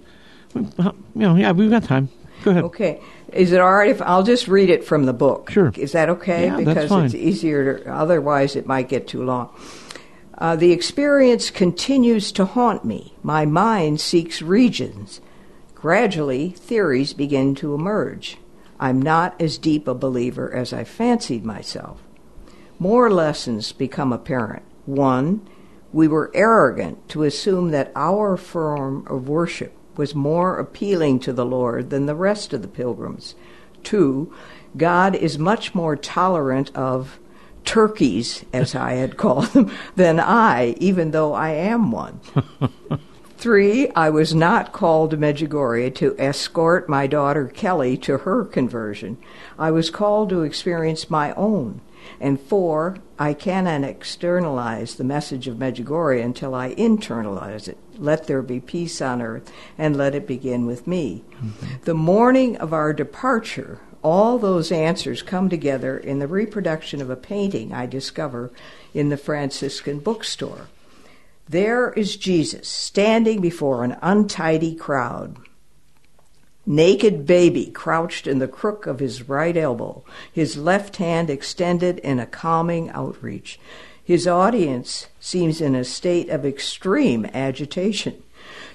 we, 0.54 0.62
you 0.62 0.94
know, 1.16 1.36
yeah, 1.36 1.52
we've 1.52 1.72
got 1.72 1.84
time. 1.84 2.10
Go 2.44 2.52
ahead. 2.52 2.64
Okay. 2.66 3.02
Is 3.34 3.52
it 3.54 3.60
all 3.60 3.74
right 3.74 3.90
if 3.90 4.00
I'll 4.04 4.22
just 4.22 4.48
read 4.48 4.70
it 4.70 4.84
from 4.84 5.08
the 5.08 5.14
book? 5.14 5.50
Sure. 5.50 5.74
Is 5.76 5.94
that 5.94 6.10
okay? 6.10 6.46
Yeah, 6.46 6.58
that's 6.58 6.68
because 6.68 6.90
fine. 6.90 7.06
it's 7.06 7.16
easier 7.16 7.80
to, 7.80 7.92
otherwise 7.92 8.56
it 8.56 8.68
might 8.68 8.88
get 8.88 9.08
too 9.08 9.24
long. 9.24 9.50
Uh, 10.38 10.56
the 10.56 10.72
experience 10.72 11.50
continues 11.50 12.32
to 12.34 12.46
haunt 12.46 12.86
me. 12.86 13.16
My 13.24 13.48
mind 13.48 14.00
seeks 14.00 14.44
regions. 14.44 15.22
Gradually, 15.80 16.50
theories 16.50 17.14
begin 17.14 17.54
to 17.54 17.76
emerge. 17.76 18.38
I'm 18.80 19.00
not 19.00 19.40
as 19.40 19.60
deep 19.60 19.88
a 19.88 19.94
believer 19.94 20.52
as 20.52 20.74
I 20.74 20.84
fancied 20.84 21.46
myself. 21.46 22.02
More 22.80 23.12
lessons 23.12 23.74
become 23.74 24.12
apparent. 24.12 24.64
One, 24.88 25.48
we 25.94 26.08
were 26.08 26.32
arrogant 26.34 27.08
to 27.10 27.22
assume 27.22 27.70
that 27.70 27.92
our 27.96 28.38
form 28.38 29.06
of 29.08 29.30
worship 29.30 29.72
was 29.96 30.16
more 30.16 30.58
appealing 30.58 31.20
to 31.20 31.32
the 31.32 31.46
Lord 31.46 31.92
than 31.92 32.08
the 32.08 32.16
rest 32.16 32.54
of 32.54 32.64
the 32.64 32.68
pilgrims. 32.68 33.36
Two, 33.84 34.34
God 34.78 35.14
is 35.14 35.38
much 35.38 35.76
more 35.76 35.96
tolerant 35.96 36.76
of 36.76 37.20
turkeys, 37.66 38.44
as 38.52 38.74
I 38.74 38.94
had 38.94 39.16
called 39.16 39.46
them, 39.50 39.72
than 39.96 40.20
I, 40.20 40.74
even 40.80 41.12
though 41.12 41.34
I 41.36 41.50
am 41.50 41.92
one. 41.92 42.20
Three, 43.38 43.92
I 43.92 44.10
was 44.10 44.34
not 44.34 44.74
called 44.74 45.12
to 45.12 45.18
Medjugorje 45.18 45.94
to 45.96 46.16
escort 46.18 46.90
my 46.90 47.06
daughter 47.06 47.48
Kelly 47.48 47.96
to 47.98 48.18
her 48.20 48.44
conversion. 48.44 49.20
I 49.60 49.70
was 49.70 49.92
called 49.92 50.30
to 50.30 50.42
experience 50.42 51.12
my 51.12 51.34
own. 51.34 51.82
And 52.20 52.42
four, 52.42 52.98
I 53.20 53.36
cannot 53.36 53.84
externalize 53.84 54.96
the 54.96 55.04
message 55.04 55.48
of 55.48 55.58
Medjugorje 55.58 56.24
until 56.24 56.56
I 56.56 56.74
internalize 56.74 57.68
it. 57.68 57.78
Let 58.00 58.26
there 58.26 58.42
be 58.42 58.60
peace 58.60 59.02
on 59.02 59.22
earth, 59.22 59.52
and 59.78 59.96
let 59.96 60.16
it 60.16 60.26
begin 60.26 60.66
with 60.66 60.88
me. 60.88 61.24
Mm-hmm. 61.36 61.84
The 61.84 61.94
morning 61.94 62.58
of 62.58 62.74
our 62.74 62.92
departure, 62.92 63.80
all 64.02 64.40
those 64.40 64.72
answers 64.72 65.22
come 65.22 65.48
together 65.48 65.96
in 65.96 66.18
the 66.18 66.28
reproduction 66.28 67.02
of 67.02 67.12
a 67.12 67.16
painting 67.16 67.72
I 67.72 67.86
discover 67.86 68.52
in 68.96 69.10
the 69.10 69.18
Franciscan 69.18 70.00
bookstore. 70.00 70.70
There 71.50 71.92
is 71.94 72.18
Jesus 72.18 72.68
standing 72.68 73.40
before 73.40 73.84
an 73.84 73.98
untidy 74.02 74.76
crowd. 74.76 75.38
Naked 76.66 77.26
baby 77.26 77.68
crouched 77.68 78.28
in 78.28 78.40
the 78.40 78.48
crook 78.48 78.86
of 78.86 79.00
his 79.00 79.30
right 79.30 79.56
elbow, 79.56 80.04
his 80.32 80.58
left 80.58 80.98
hand 80.98 81.30
extended 81.30 82.00
in 82.00 82.20
a 82.20 82.26
calming 82.26 82.90
outreach. 82.90 83.58
His 84.04 84.28
audience 84.28 85.08
seems 85.22 85.62
in 85.62 85.76
a 85.76 85.86
state 85.86 86.30
of 86.30 86.46
extreme 86.46 87.26
agitation. 87.34 88.22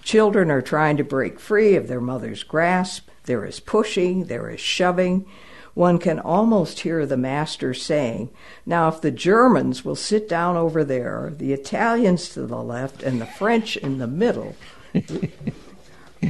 Children 0.02 0.50
are 0.50 0.62
trying 0.62 0.96
to 0.96 1.04
break 1.04 1.38
free 1.38 1.76
of 1.76 1.88
their 1.88 2.00
mother's 2.00 2.42
grasp. 2.42 3.08
There 3.24 3.44
is 3.44 3.60
pushing, 3.60 4.24
there 4.24 4.48
is 4.48 4.60
shoving. 4.60 5.26
One 5.74 5.98
can 5.98 6.18
almost 6.18 6.80
hear 6.80 7.06
the 7.06 7.16
master 7.16 7.72
saying, 7.72 8.30
Now, 8.66 8.88
if 8.88 9.00
the 9.00 9.10
Germans 9.10 9.84
will 9.84 9.96
sit 9.96 10.28
down 10.28 10.56
over 10.56 10.84
there, 10.84 11.32
the 11.36 11.52
Italians 11.52 12.28
to 12.30 12.46
the 12.46 12.62
left, 12.62 13.02
and 13.02 13.20
the 13.20 13.26
French 13.26 13.76
in 13.76 13.98
the 13.98 14.06
middle. 14.06 14.54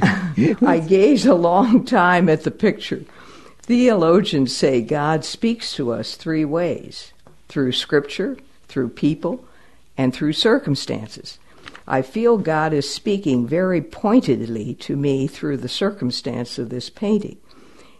I 0.01 0.79
gaze 0.79 1.25
a 1.25 1.35
long 1.35 1.83
time 1.85 2.29
at 2.29 2.43
the 2.43 2.51
picture, 2.51 3.03
Theologians 3.65 4.53
say 4.53 4.81
God 4.81 5.23
speaks 5.23 5.73
to 5.75 5.93
us 5.93 6.15
three 6.15 6.43
ways 6.43 7.13
through 7.47 7.71
Scripture, 7.71 8.37
through 8.67 8.89
people, 8.89 9.45
and 9.97 10.13
through 10.13 10.33
circumstances. 10.33 11.39
I 11.87 12.01
feel 12.01 12.37
God 12.37 12.73
is 12.73 12.93
speaking 12.93 13.47
very 13.47 13.81
pointedly 13.81 14.73
to 14.75 14.97
me 14.97 15.27
through 15.27 15.57
the 15.57 15.69
circumstance 15.69 16.59
of 16.59 16.71
this 16.71 16.89
painting. 16.89 17.37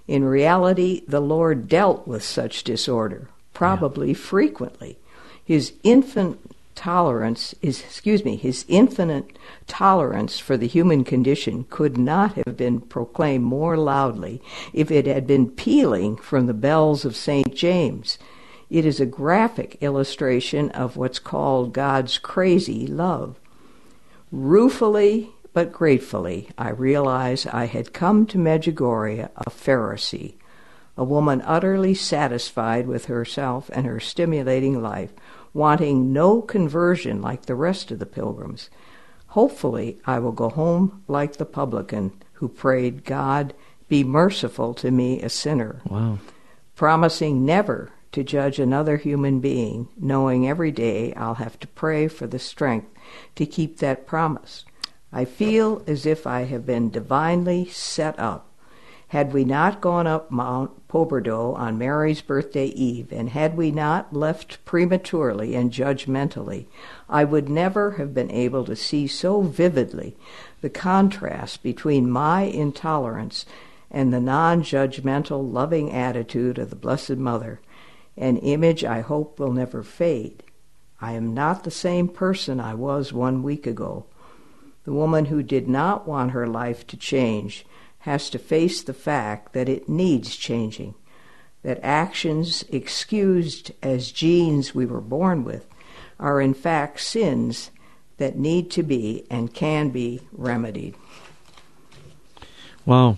In 0.07 0.23
reality, 0.23 1.03
the 1.07 1.21
Lord 1.21 1.67
dealt 1.67 2.07
with 2.07 2.23
such 2.23 2.63
disorder, 2.63 3.29
probably 3.53 4.09
yeah. 4.09 4.15
frequently. 4.15 4.97
His 5.43 5.73
infant 5.83 6.39
tolerance 6.75 7.53
is 7.61 7.81
excuse 7.81 8.25
me 8.25 8.35
his 8.35 8.65
infinite 8.67 9.37
tolerance 9.67 10.39
for 10.39 10.57
the 10.57 10.67
human 10.67 11.03
condition 11.03 11.65
could 11.69 11.97
not 11.97 12.33
have 12.33 12.57
been 12.57 12.81
proclaimed 12.81 13.43
more 13.43 13.77
loudly 13.77 14.41
if 14.73 14.89
it 14.89 15.05
had 15.05 15.27
been 15.27 15.49
pealing 15.49 16.15
from 16.17 16.47
the 16.47 16.53
bells 16.53 17.05
of 17.05 17.15
St 17.15 17.53
James 17.53 18.17
it 18.69 18.85
is 18.85 18.99
a 18.99 19.05
graphic 19.05 19.77
illustration 19.81 20.71
of 20.71 20.97
what's 20.97 21.19
called 21.19 21.73
God's 21.73 22.17
crazy 22.17 22.87
love 22.87 23.39
ruefully 24.31 25.32
but 25.53 25.71
gratefully 25.71 26.49
I 26.57 26.69
realized 26.69 27.47
I 27.47 27.65
had 27.65 27.93
come 27.93 28.25
to 28.27 28.37
Medjugorje 28.37 29.29
a 29.35 29.49
Pharisee 29.49 30.35
a 30.95 31.03
woman 31.03 31.41
utterly 31.45 31.93
satisfied 31.93 32.87
with 32.87 33.05
herself 33.05 33.69
and 33.73 33.85
her 33.85 33.99
stimulating 33.99 34.81
life 34.81 35.11
wanting 35.53 36.11
no 36.11 36.41
conversion 36.41 37.21
like 37.21 37.45
the 37.45 37.55
rest 37.55 37.91
of 37.91 37.99
the 37.99 38.05
pilgrims. 38.05 38.69
Hopefully, 39.27 39.99
I 40.05 40.19
will 40.19 40.31
go 40.31 40.49
home 40.49 41.03
like 41.07 41.37
the 41.37 41.45
publican 41.45 42.11
who 42.33 42.47
prayed, 42.47 43.05
God, 43.05 43.53
be 43.87 44.03
merciful 44.03 44.73
to 44.75 44.91
me, 44.91 45.21
a 45.21 45.29
sinner. 45.29 45.81
Wow. 45.85 46.19
Promising 46.75 47.45
never 47.45 47.91
to 48.11 48.23
judge 48.23 48.59
another 48.59 48.97
human 48.97 49.39
being, 49.39 49.87
knowing 49.97 50.47
every 50.47 50.71
day 50.71 51.13
I'll 51.13 51.35
have 51.35 51.59
to 51.61 51.67
pray 51.67 52.07
for 52.07 52.27
the 52.27 52.39
strength 52.39 52.87
to 53.35 53.45
keep 53.45 53.77
that 53.77 54.05
promise. 54.05 54.65
I 55.13 55.25
feel 55.25 55.83
as 55.87 56.05
if 56.05 56.27
I 56.27 56.43
have 56.43 56.65
been 56.65 56.89
divinely 56.89 57.69
set 57.69 58.19
up 58.19 58.53
had 59.13 59.31
we 59.31 59.45
not 59.45 59.79
gone 59.79 60.07
up 60.07 60.31
Mount 60.31 60.87
Podbrdo 60.87 61.55
on 61.55 61.77
Mary's 61.77 62.23
birthday 62.23 62.65
eve, 62.65 63.11
and 63.11 63.29
had 63.29 63.55
we 63.55 63.69
not 63.69 64.11
left 64.11 64.65
prematurely 64.65 65.53
and 65.53 65.71
judgmentally, 65.71 66.65
I 67.07 67.23
would 67.23 67.47
never 67.47 67.91
have 67.91 68.15
been 68.15 68.31
able 68.31 68.65
to 68.65 68.75
see 68.75 69.05
so 69.05 69.43
vividly 69.43 70.17
the 70.61 70.71
contrast 70.71 71.61
between 71.61 72.09
my 72.09 72.41
intolerance 72.41 73.45
and 73.91 74.11
the 74.11 74.19
non 74.19 74.63
judgmental, 74.63 75.47
loving 75.53 75.91
attitude 75.91 76.57
of 76.57 76.71
the 76.71 76.75
Blessed 76.75 77.17
Mother, 77.17 77.61
an 78.17 78.37
image 78.37 78.83
I 78.83 79.01
hope 79.01 79.37
will 79.37 79.53
never 79.53 79.83
fade. 79.83 80.41
I 80.99 81.11
am 81.11 81.35
not 81.35 81.65
the 81.65 81.69
same 81.69 82.07
person 82.07 82.59
I 82.59 82.73
was 82.73 83.13
one 83.13 83.43
week 83.43 83.67
ago. 83.67 84.07
The 84.85 84.93
woman 84.93 85.25
who 85.25 85.43
did 85.43 85.67
not 85.67 86.07
want 86.07 86.31
her 86.31 86.47
life 86.47 86.85
to 86.87 86.97
change 86.97 87.65
has 87.99 88.29
to 88.31 88.39
face 88.39 88.81
the 88.81 88.93
fact 88.93 89.53
that 89.53 89.69
it 89.69 89.87
needs 89.87 90.35
changing, 90.35 90.95
that 91.63 91.79
actions 91.81 92.65
excused 92.69 93.71
as 93.81 94.11
genes 94.11 94.75
we 94.75 94.85
were 94.85 95.01
born 95.01 95.45
with 95.45 95.65
are 96.19 96.41
in 96.41 96.53
fact 96.53 96.99
sins 96.99 97.71
that 98.17 98.37
need 98.37 98.69
to 98.71 98.83
be 98.83 99.25
and 99.29 99.53
can 99.53 99.89
be 99.89 100.21
remedied. 100.31 100.95
Wow. 102.85 103.17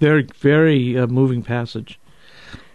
Very, 0.00 0.28
very 0.38 0.98
uh, 0.98 1.06
moving 1.06 1.42
passage. 1.42 1.98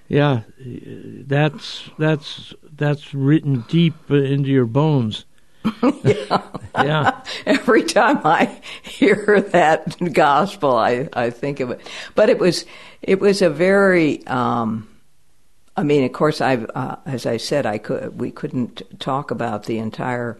Yeah, 0.09 0.41
that's 0.59 1.89
that's 1.97 2.53
that's 2.75 3.13
written 3.13 3.65
deep 3.67 4.11
into 4.11 4.49
your 4.49 4.65
bones. 4.65 5.25
yeah. 6.03 6.41
yeah. 6.75 7.23
Every 7.45 7.83
time 7.83 8.21
I 8.25 8.61
hear 8.81 9.41
that 9.51 10.13
gospel, 10.13 10.75
I, 10.75 11.07
I 11.13 11.29
think 11.29 11.59
of 11.59 11.71
it. 11.71 11.81
But 12.15 12.29
it 12.29 12.39
was 12.39 12.65
it 13.01 13.19
was 13.19 13.41
a 13.41 13.49
very. 13.49 14.25
Um, 14.27 14.89
I 15.75 15.83
mean, 15.83 16.03
of 16.03 16.13
course, 16.13 16.41
I 16.41 16.55
uh, 16.55 16.97
as 17.05 17.25
I 17.25 17.37
said, 17.37 17.65
I 17.65 17.77
could 17.77 18.19
we 18.19 18.31
couldn't 18.31 18.99
talk 18.99 19.31
about 19.31 19.65
the 19.65 19.79
entire 19.79 20.39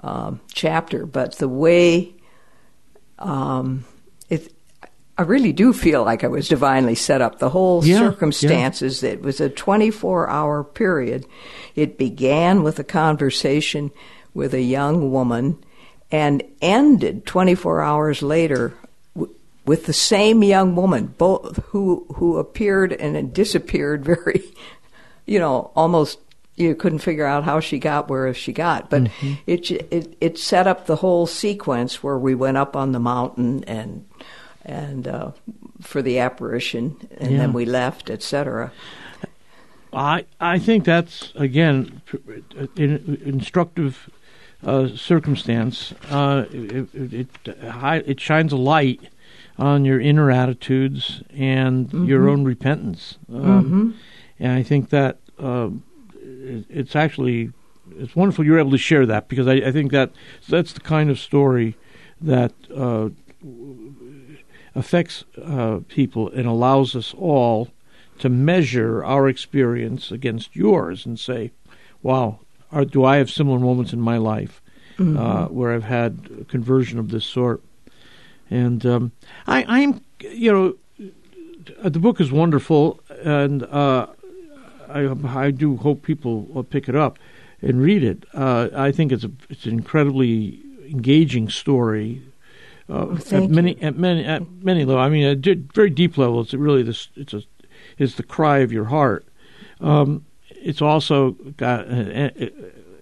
um, 0.00 0.40
chapter, 0.52 1.06
but 1.06 1.36
the 1.36 1.48
way 1.48 2.14
um, 3.18 3.84
it. 4.28 4.52
I 5.16 5.22
really 5.22 5.52
do 5.52 5.72
feel 5.72 6.02
like 6.02 6.24
I 6.24 6.26
was 6.26 6.48
divinely 6.48 6.96
set 6.96 7.22
up. 7.22 7.38
The 7.38 7.48
whole 7.48 7.84
yeah, 7.84 7.98
circumstances, 7.98 9.00
yeah. 9.00 9.10
it 9.10 9.22
was 9.22 9.40
a 9.40 9.48
24 9.48 10.28
hour 10.28 10.64
period. 10.64 11.24
It 11.76 11.98
began 11.98 12.64
with 12.64 12.80
a 12.80 12.84
conversation 12.84 13.92
with 14.34 14.52
a 14.52 14.60
young 14.60 15.10
woman 15.10 15.64
and 16.10 16.42
ended 16.60 17.24
24 17.26 17.82
hours 17.82 18.22
later 18.22 18.74
w- 19.14 19.34
with 19.64 19.86
the 19.86 19.92
same 19.92 20.42
young 20.42 20.76
woman, 20.76 21.14
both 21.18 21.56
who 21.66 22.06
who 22.16 22.36
appeared 22.36 22.92
and 22.92 23.32
disappeared 23.32 24.04
very, 24.14 24.44
you 25.26 25.38
know, 25.38 25.70
almost 25.74 26.18
you 26.56 26.74
couldn't 26.74 27.00
figure 27.00 27.26
out 27.26 27.44
how 27.44 27.58
she 27.58 27.78
got 27.78 28.08
where 28.08 28.32
she 28.32 28.52
got. 28.52 28.90
But 28.90 29.04
mm-hmm. 29.04 29.34
it, 29.46 29.70
it 29.70 30.16
it 30.20 30.38
set 30.38 30.66
up 30.66 30.86
the 30.86 30.96
whole 30.96 31.26
sequence 31.26 32.02
where 32.02 32.18
we 32.18 32.34
went 32.34 32.56
up 32.56 32.76
on 32.76 32.92
the 32.92 33.00
mountain 33.00 33.64
and 33.64 34.06
and 34.64 35.06
uh, 35.06 35.32
for 35.80 36.00
the 36.00 36.18
apparition, 36.18 36.96
and 37.18 37.32
yeah. 37.32 37.38
then 37.38 37.52
we 37.52 37.64
left, 37.64 38.10
etc. 38.10 38.72
I 39.92 40.24
I 40.40 40.58
think 40.58 40.84
that's 40.84 41.32
again 41.34 42.02
instructive 42.76 44.10
uh, 44.64 44.88
circumstance, 44.88 45.92
uh, 46.10 46.44
it, 46.50 46.88
it, 46.94 47.28
it, 47.44 48.20
shines 48.20 48.52
a 48.52 48.56
light 48.56 49.10
on 49.58 49.84
your 49.84 50.00
inner 50.00 50.30
attitudes 50.30 51.22
and 51.30 51.88
mm-hmm. 51.88 52.04
your 52.04 52.28
own 52.28 52.44
repentance. 52.44 53.18
Um, 53.32 53.42
mm-hmm. 53.42 53.90
And 54.40 54.52
I 54.52 54.62
think 54.62 54.90
that 54.90 55.18
uh, 55.38 55.70
it's 56.22 56.96
actually 56.96 57.52
it's 57.96 58.16
wonderful 58.16 58.44
you're 58.44 58.58
able 58.58 58.70
to 58.70 58.78
share 58.78 59.06
that 59.06 59.28
because 59.28 59.46
I, 59.46 59.54
I 59.54 59.72
think 59.72 59.92
that 59.92 60.10
that's 60.48 60.72
the 60.72 60.80
kind 60.80 61.10
of 61.10 61.18
story 61.18 61.76
that 62.20 62.52
uh, 62.74 63.10
affects 64.74 65.24
uh, 65.42 65.80
people 65.88 66.30
and 66.30 66.46
allows 66.46 66.96
us 66.96 67.14
all 67.14 67.68
to 68.18 68.28
measure 68.28 69.04
our 69.04 69.28
experience 69.28 70.10
against 70.10 70.56
yours 70.56 71.04
and 71.04 71.18
say, 71.18 71.52
"Wow, 72.02 72.40
are, 72.74 72.84
do 72.84 73.04
I 73.04 73.16
have 73.16 73.30
similar 73.30 73.58
moments 73.58 73.92
in 73.92 74.00
my 74.00 74.18
life 74.18 74.60
mm-hmm. 74.98 75.16
uh, 75.16 75.46
where 75.46 75.72
I've 75.72 75.84
had 75.84 76.46
conversion 76.48 76.98
of 76.98 77.10
this 77.10 77.24
sort? 77.24 77.62
And 78.50 78.84
um, 78.84 79.12
I, 79.46 79.64
I'm, 79.66 80.00
you 80.20 80.52
know, 80.52 80.74
the 81.82 81.98
book 81.98 82.20
is 82.20 82.30
wonderful, 82.30 83.00
and 83.22 83.62
uh, 83.62 84.06
I, 84.88 85.14
I 85.26 85.50
do 85.50 85.76
hope 85.76 86.02
people 86.02 86.42
will 86.42 86.64
pick 86.64 86.88
it 86.88 86.94
up 86.94 87.18
and 87.62 87.80
read 87.80 88.04
it. 88.04 88.24
Uh, 88.34 88.68
I 88.74 88.92
think 88.92 89.12
it's 89.12 89.24
a 89.24 89.30
it's 89.48 89.64
an 89.64 89.72
incredibly 89.72 90.60
engaging 90.88 91.48
story. 91.48 92.22
Uh, 92.88 93.16
at 93.30 93.48
many 93.48 93.80
at 93.82 93.96
many 93.96 94.24
at 94.24 94.48
many 94.62 94.84
levels. 94.84 95.06
I 95.06 95.08
mean, 95.08 95.24
at 95.24 95.38
very 95.74 95.90
deep 95.90 96.18
levels, 96.18 96.52
it 96.52 96.58
really 96.58 96.82
this 96.82 97.08
it's 97.16 97.32
a 97.32 97.42
is 97.98 98.16
the 98.16 98.22
cry 98.22 98.58
of 98.58 98.72
your 98.72 98.84
heart. 98.84 99.26
Um, 99.80 100.24
it's 100.64 100.80
also 100.80 101.32
got 101.56 101.86
uh, 101.86 102.30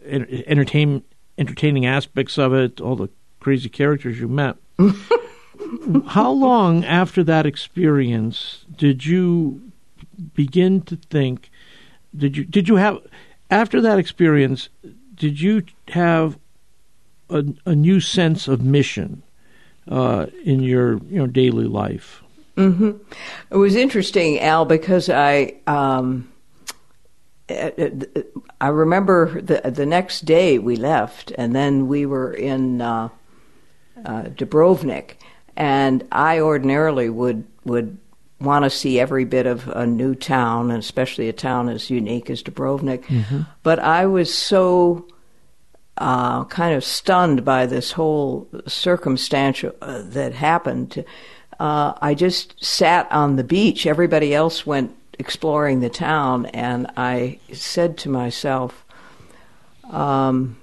entertain, 0.05 1.03
entertaining 1.39 1.87
aspects 1.87 2.37
of 2.37 2.53
it, 2.53 2.81
all 2.81 2.97
the 2.97 3.09
crazy 3.41 3.69
characters 3.69 4.19
you 4.19 4.29
met. 4.29 4.57
How 6.09 6.31
long 6.31 6.85
after 6.85 7.23
that 7.25 7.47
experience 7.47 8.65
did 8.77 9.07
you 9.07 9.73
begin 10.35 10.83
to 10.83 10.97
think? 10.97 11.51
Did 12.17 12.37
you 12.37 12.45
did 12.45 12.69
you 12.69 12.77
have 12.77 12.99
after 13.51 13.81
that 13.81 13.99
experience? 13.99 14.69
Did 15.15 15.41
you 15.41 15.63
have 15.89 16.37
a, 17.31 17.45
a 17.65 17.75
new 17.77 18.01
sense 18.01 18.49
of 18.49 18.61
mission 18.61 19.23
uh, 19.89 20.27
in 20.45 20.61
your 20.61 20.95
you 21.05 21.19
know 21.19 21.27
daily 21.27 21.67
life? 21.67 22.23
Mm-hmm. 22.57 22.91
It 23.51 23.57
was 23.57 23.77
interesting, 23.77 24.41
Al, 24.41 24.65
because 24.65 25.09
I. 25.09 25.55
Um, 25.67 26.32
I 28.61 28.69
remember 28.69 29.41
the 29.41 29.61
the 29.71 29.87
next 29.87 30.25
day 30.25 30.59
we 30.59 30.77
left, 30.77 31.33
and 31.37 31.55
then 31.55 31.89
we 31.89 32.07
were 32.07 32.33
in 32.33 32.81
uh, 32.81 33.09
uh, 34.05 34.23
Dubrovnik, 34.23 35.15
and 35.57 36.07
I 36.13 36.41
ordinarily 36.41 37.09
would 37.11 37.45
would 37.65 37.99
want 38.41 38.65
to 38.65 38.71
see 38.71 38.99
every 38.99 39.25
bit 39.25 39.47
of 39.47 39.69
a 39.69 39.87
new 39.87 40.15
town, 40.15 40.71
and 40.71 40.79
especially 40.79 41.29
a 41.29 41.33
town 41.33 41.69
as 41.69 41.91
unique 41.91 42.29
as 42.31 42.43
Dubrovnik. 42.43 43.05
Mm-hmm. 43.05 43.43
But 43.63 43.79
I 43.79 44.07
was 44.07 44.33
so 44.35 45.07
uh, 45.97 46.45
kind 46.45 46.75
of 46.75 46.85
stunned 46.85 47.45
by 47.45 47.67
this 47.67 47.93
whole 47.93 48.49
circumstance 48.67 49.65
uh, 49.65 50.03
that 50.07 50.35
happened 50.35 51.05
uh, 51.63 51.95
I 52.03 52.15
just 52.15 52.55
sat 52.63 53.07
on 53.13 53.37
the 53.37 53.45
beach. 53.45 53.87
Everybody 53.87 54.35
else 54.35 54.67
went 54.67 54.97
exploring 55.19 55.81
the 55.81 55.91
town, 55.91 56.47
and 56.47 56.87
I 56.97 57.39
said 57.53 57.99
to 57.99 58.09
myself, 58.09 58.85
um, 59.91 60.57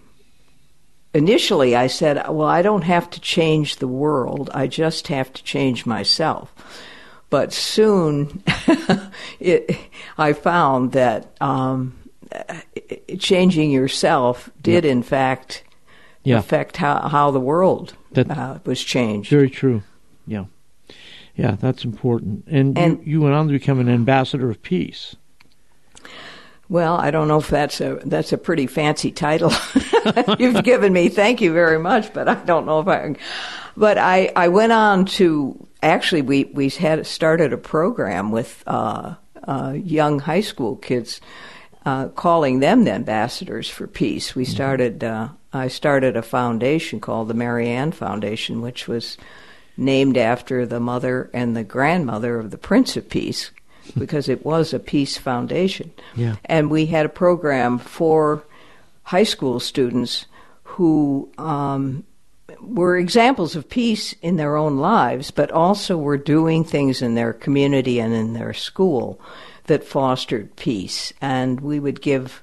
initially 1.13 1.75
I 1.75 1.87
said, 1.87 2.15
well, 2.29 2.47
I 2.47 2.61
don't 2.61 2.83
have 2.83 3.09
to 3.11 3.19
change 3.19 3.77
the 3.77 3.87
world, 3.87 4.49
I 4.53 4.67
just 4.67 5.07
have 5.07 5.31
to 5.33 5.43
change 5.43 5.85
myself. 5.85 6.53
But 7.29 7.53
soon 7.53 8.43
it, 9.39 9.77
I 10.17 10.33
found 10.33 10.93
that 10.93 11.27
um, 11.39 11.95
changing 13.19 13.69
yourself 13.71 14.49
did, 14.61 14.83
in 14.83 15.03
fact, 15.03 15.63
Yeah. 16.23 16.39
affect 16.39 16.77
how, 16.77 17.07
how 17.07 17.29
the 17.31 17.39
world 17.39 17.93
That- 18.11 18.31
uh, 18.31 18.59
was 18.65 18.83
changed. 18.83 19.29
Very 19.29 19.49
true. 19.49 19.83
Yeah. 20.25 20.45
Yeah, 21.39 21.55
that's 21.57 21.85
important. 21.85 22.43
And, 22.47 22.77
And- 22.77 22.97
you, 23.05 23.13
you 23.13 23.21
went 23.21 23.33
on 23.33 23.47
to 23.47 23.53
become 23.53 23.79
an 23.79 23.87
ambassador 23.87 24.49
of 24.49 24.61
peace. 24.61 25.15
Well, 26.67 26.97
I 26.97 27.11
don't 27.11 27.29
know 27.29 27.39
if 27.39 27.47
that's 27.47 27.79
a 27.81 27.95
that's 28.05 28.31
a 28.31 28.37
pretty 28.37 28.67
fancy 28.67 29.11
title 29.11 29.51
you've 30.37 30.63
given 30.63 30.93
me. 30.93 31.09
Thank 31.09 31.41
you 31.41 31.51
very 31.51 31.79
much, 31.79 32.13
but 32.13 32.27
I 32.27 32.35
don't 32.35 32.65
know 32.67 32.81
if 32.81 32.87
I. 32.87 33.15
But 33.75 33.97
I 33.97 34.31
I 34.35 34.49
went 34.49 34.71
on 34.71 35.05
to 35.17 35.65
actually 35.81 36.21
we 36.21 36.43
we 36.43 36.69
had 36.69 37.07
started 37.07 37.53
a 37.53 37.57
program 37.57 38.31
with 38.31 38.63
uh, 38.67 39.15
uh, 39.45 39.73
young 39.75 40.19
high 40.19 40.41
school 40.41 40.75
kids, 40.75 41.21
uh, 41.85 42.09
calling 42.09 42.59
them 42.59 42.83
the 42.83 42.91
ambassadors 42.91 43.67
for 43.67 43.87
peace. 43.87 44.35
We 44.35 44.45
started 44.45 45.03
uh, 45.03 45.29
I 45.51 45.69
started 45.69 46.17
a 46.17 46.21
foundation 46.21 46.99
called 46.99 47.29
the 47.29 47.33
Marianne 47.33 47.93
Foundation, 47.93 48.61
which 48.61 48.87
was 48.87 49.17
named 49.79 50.17
after 50.17 50.65
the 50.65 50.79
mother 50.79 51.29
and 51.33 51.55
the 51.55 51.63
grandmother 51.63 52.37
of 52.37 52.51
the 52.51 52.57
Prince 52.57 52.97
of 52.97 53.09
Peace, 53.09 53.51
because 53.97 54.29
it 54.29 54.45
was 54.45 54.73
a 54.73 54.79
peace 54.79 55.17
foundation. 55.17 55.91
Yeah. 56.15 56.35
And 56.45 56.69
we 56.69 56.85
had 56.87 57.05
a 57.05 57.09
program 57.09 57.79
for 57.79 58.43
high 59.03 59.23
school 59.23 59.59
students 59.59 60.25
who 60.63 61.29
um, 61.37 62.03
were 62.61 62.97
examples 62.97 63.55
of 63.55 63.69
peace 63.69 64.13
in 64.21 64.35
their 64.35 64.55
own 64.55 64.77
lives, 64.77 65.31
but 65.31 65.51
also 65.51 65.97
were 65.97 66.17
doing 66.17 66.63
things 66.63 67.01
in 67.01 67.15
their 67.15 67.33
community 67.33 67.99
and 67.99 68.13
in 68.13 68.33
their 68.33 68.53
school 68.53 69.19
that 69.65 69.83
fostered 69.83 70.55
peace. 70.55 71.13
And 71.21 71.61
we 71.61 71.79
would 71.79 72.01
give, 72.01 72.41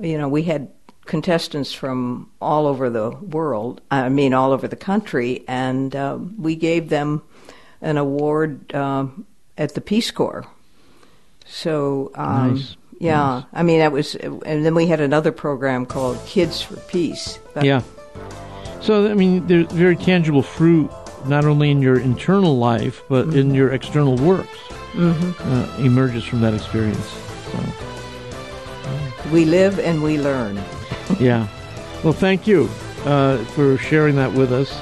you 0.00 0.18
know, 0.18 0.28
we 0.28 0.42
had 0.42 0.68
contestants 1.06 1.72
from 1.72 2.30
all 2.40 2.66
over 2.66 2.88
the 2.90 3.10
world, 3.10 3.80
I 3.90 4.08
mean, 4.08 4.32
all 4.34 4.52
over 4.52 4.66
the 4.68 4.76
country, 4.76 5.44
and 5.48 5.94
uh, 5.94 6.18
we 6.38 6.56
gave 6.56 6.88
them 6.88 7.22
an 7.80 7.98
award 7.98 8.74
um, 8.74 9.26
at 9.58 9.74
the 9.74 9.80
Peace 9.80 10.10
Corps. 10.10 10.46
So, 11.46 12.10
um, 12.14 12.54
Nice. 12.54 12.76
yeah, 12.98 13.16
Nice. 13.18 13.44
I 13.52 13.62
mean, 13.62 13.78
that 13.80 13.92
was, 13.92 14.14
and 14.14 14.64
then 14.64 14.74
we 14.74 14.86
had 14.86 15.00
another 15.00 15.30
program 15.32 15.84
called 15.86 16.18
Kids 16.26 16.62
for 16.62 16.76
Peace. 16.88 17.38
That- 17.54 17.64
Yeah. 17.64 17.82
So, 18.80 19.10
I 19.10 19.14
mean, 19.14 19.46
there's 19.46 19.66
very 19.72 19.96
tangible 19.96 20.42
fruit, 20.42 20.90
not 21.26 21.44
only 21.44 21.70
in 21.70 21.80
your 21.80 21.98
internal 21.98 22.56
life, 22.58 23.02
but 23.08 23.28
in 23.34 23.54
your 23.54 23.72
external 23.72 24.16
works, 24.16 24.58
uh, 24.96 25.76
emerges 25.78 26.24
from 26.24 26.40
that 26.42 26.52
experience. 26.54 27.06
So, 27.52 27.58
We 29.32 29.44
live 29.46 29.78
and 29.78 30.02
we 30.02 30.18
learn. 30.18 30.58
Yeah. 31.18 31.48
Well, 32.02 32.12
thank 32.12 32.46
you 32.46 32.68
uh, 33.04 33.38
for 33.46 33.78
sharing 33.78 34.16
that 34.16 34.32
with 34.32 34.52
us. 34.52 34.80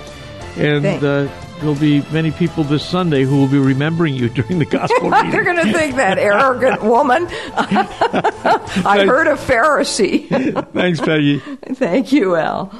And 0.56 0.84
uh, 0.84 1.28
there'll 1.60 1.74
be 1.74 2.02
many 2.10 2.30
people 2.30 2.64
this 2.64 2.84
Sunday 2.84 3.22
who 3.22 3.36
will 3.36 3.48
be 3.48 3.58
remembering 3.58 4.14
you 4.14 4.28
during 4.30 4.58
the 4.58 4.66
gospel 4.66 5.10
They're 5.30 5.44
going 5.44 5.64
to 5.64 5.72
think 5.72 5.96
that 5.96 6.18
arrogant 6.18 6.82
woman. 6.82 7.26
I 7.56 9.04
heard 9.06 9.28
a 9.28 9.34
Pharisee. 9.34 10.28
Thanks, 10.72 11.00
Peggy. 11.00 11.38
Thank 11.74 12.12
you, 12.12 12.36
Al. 12.36 12.72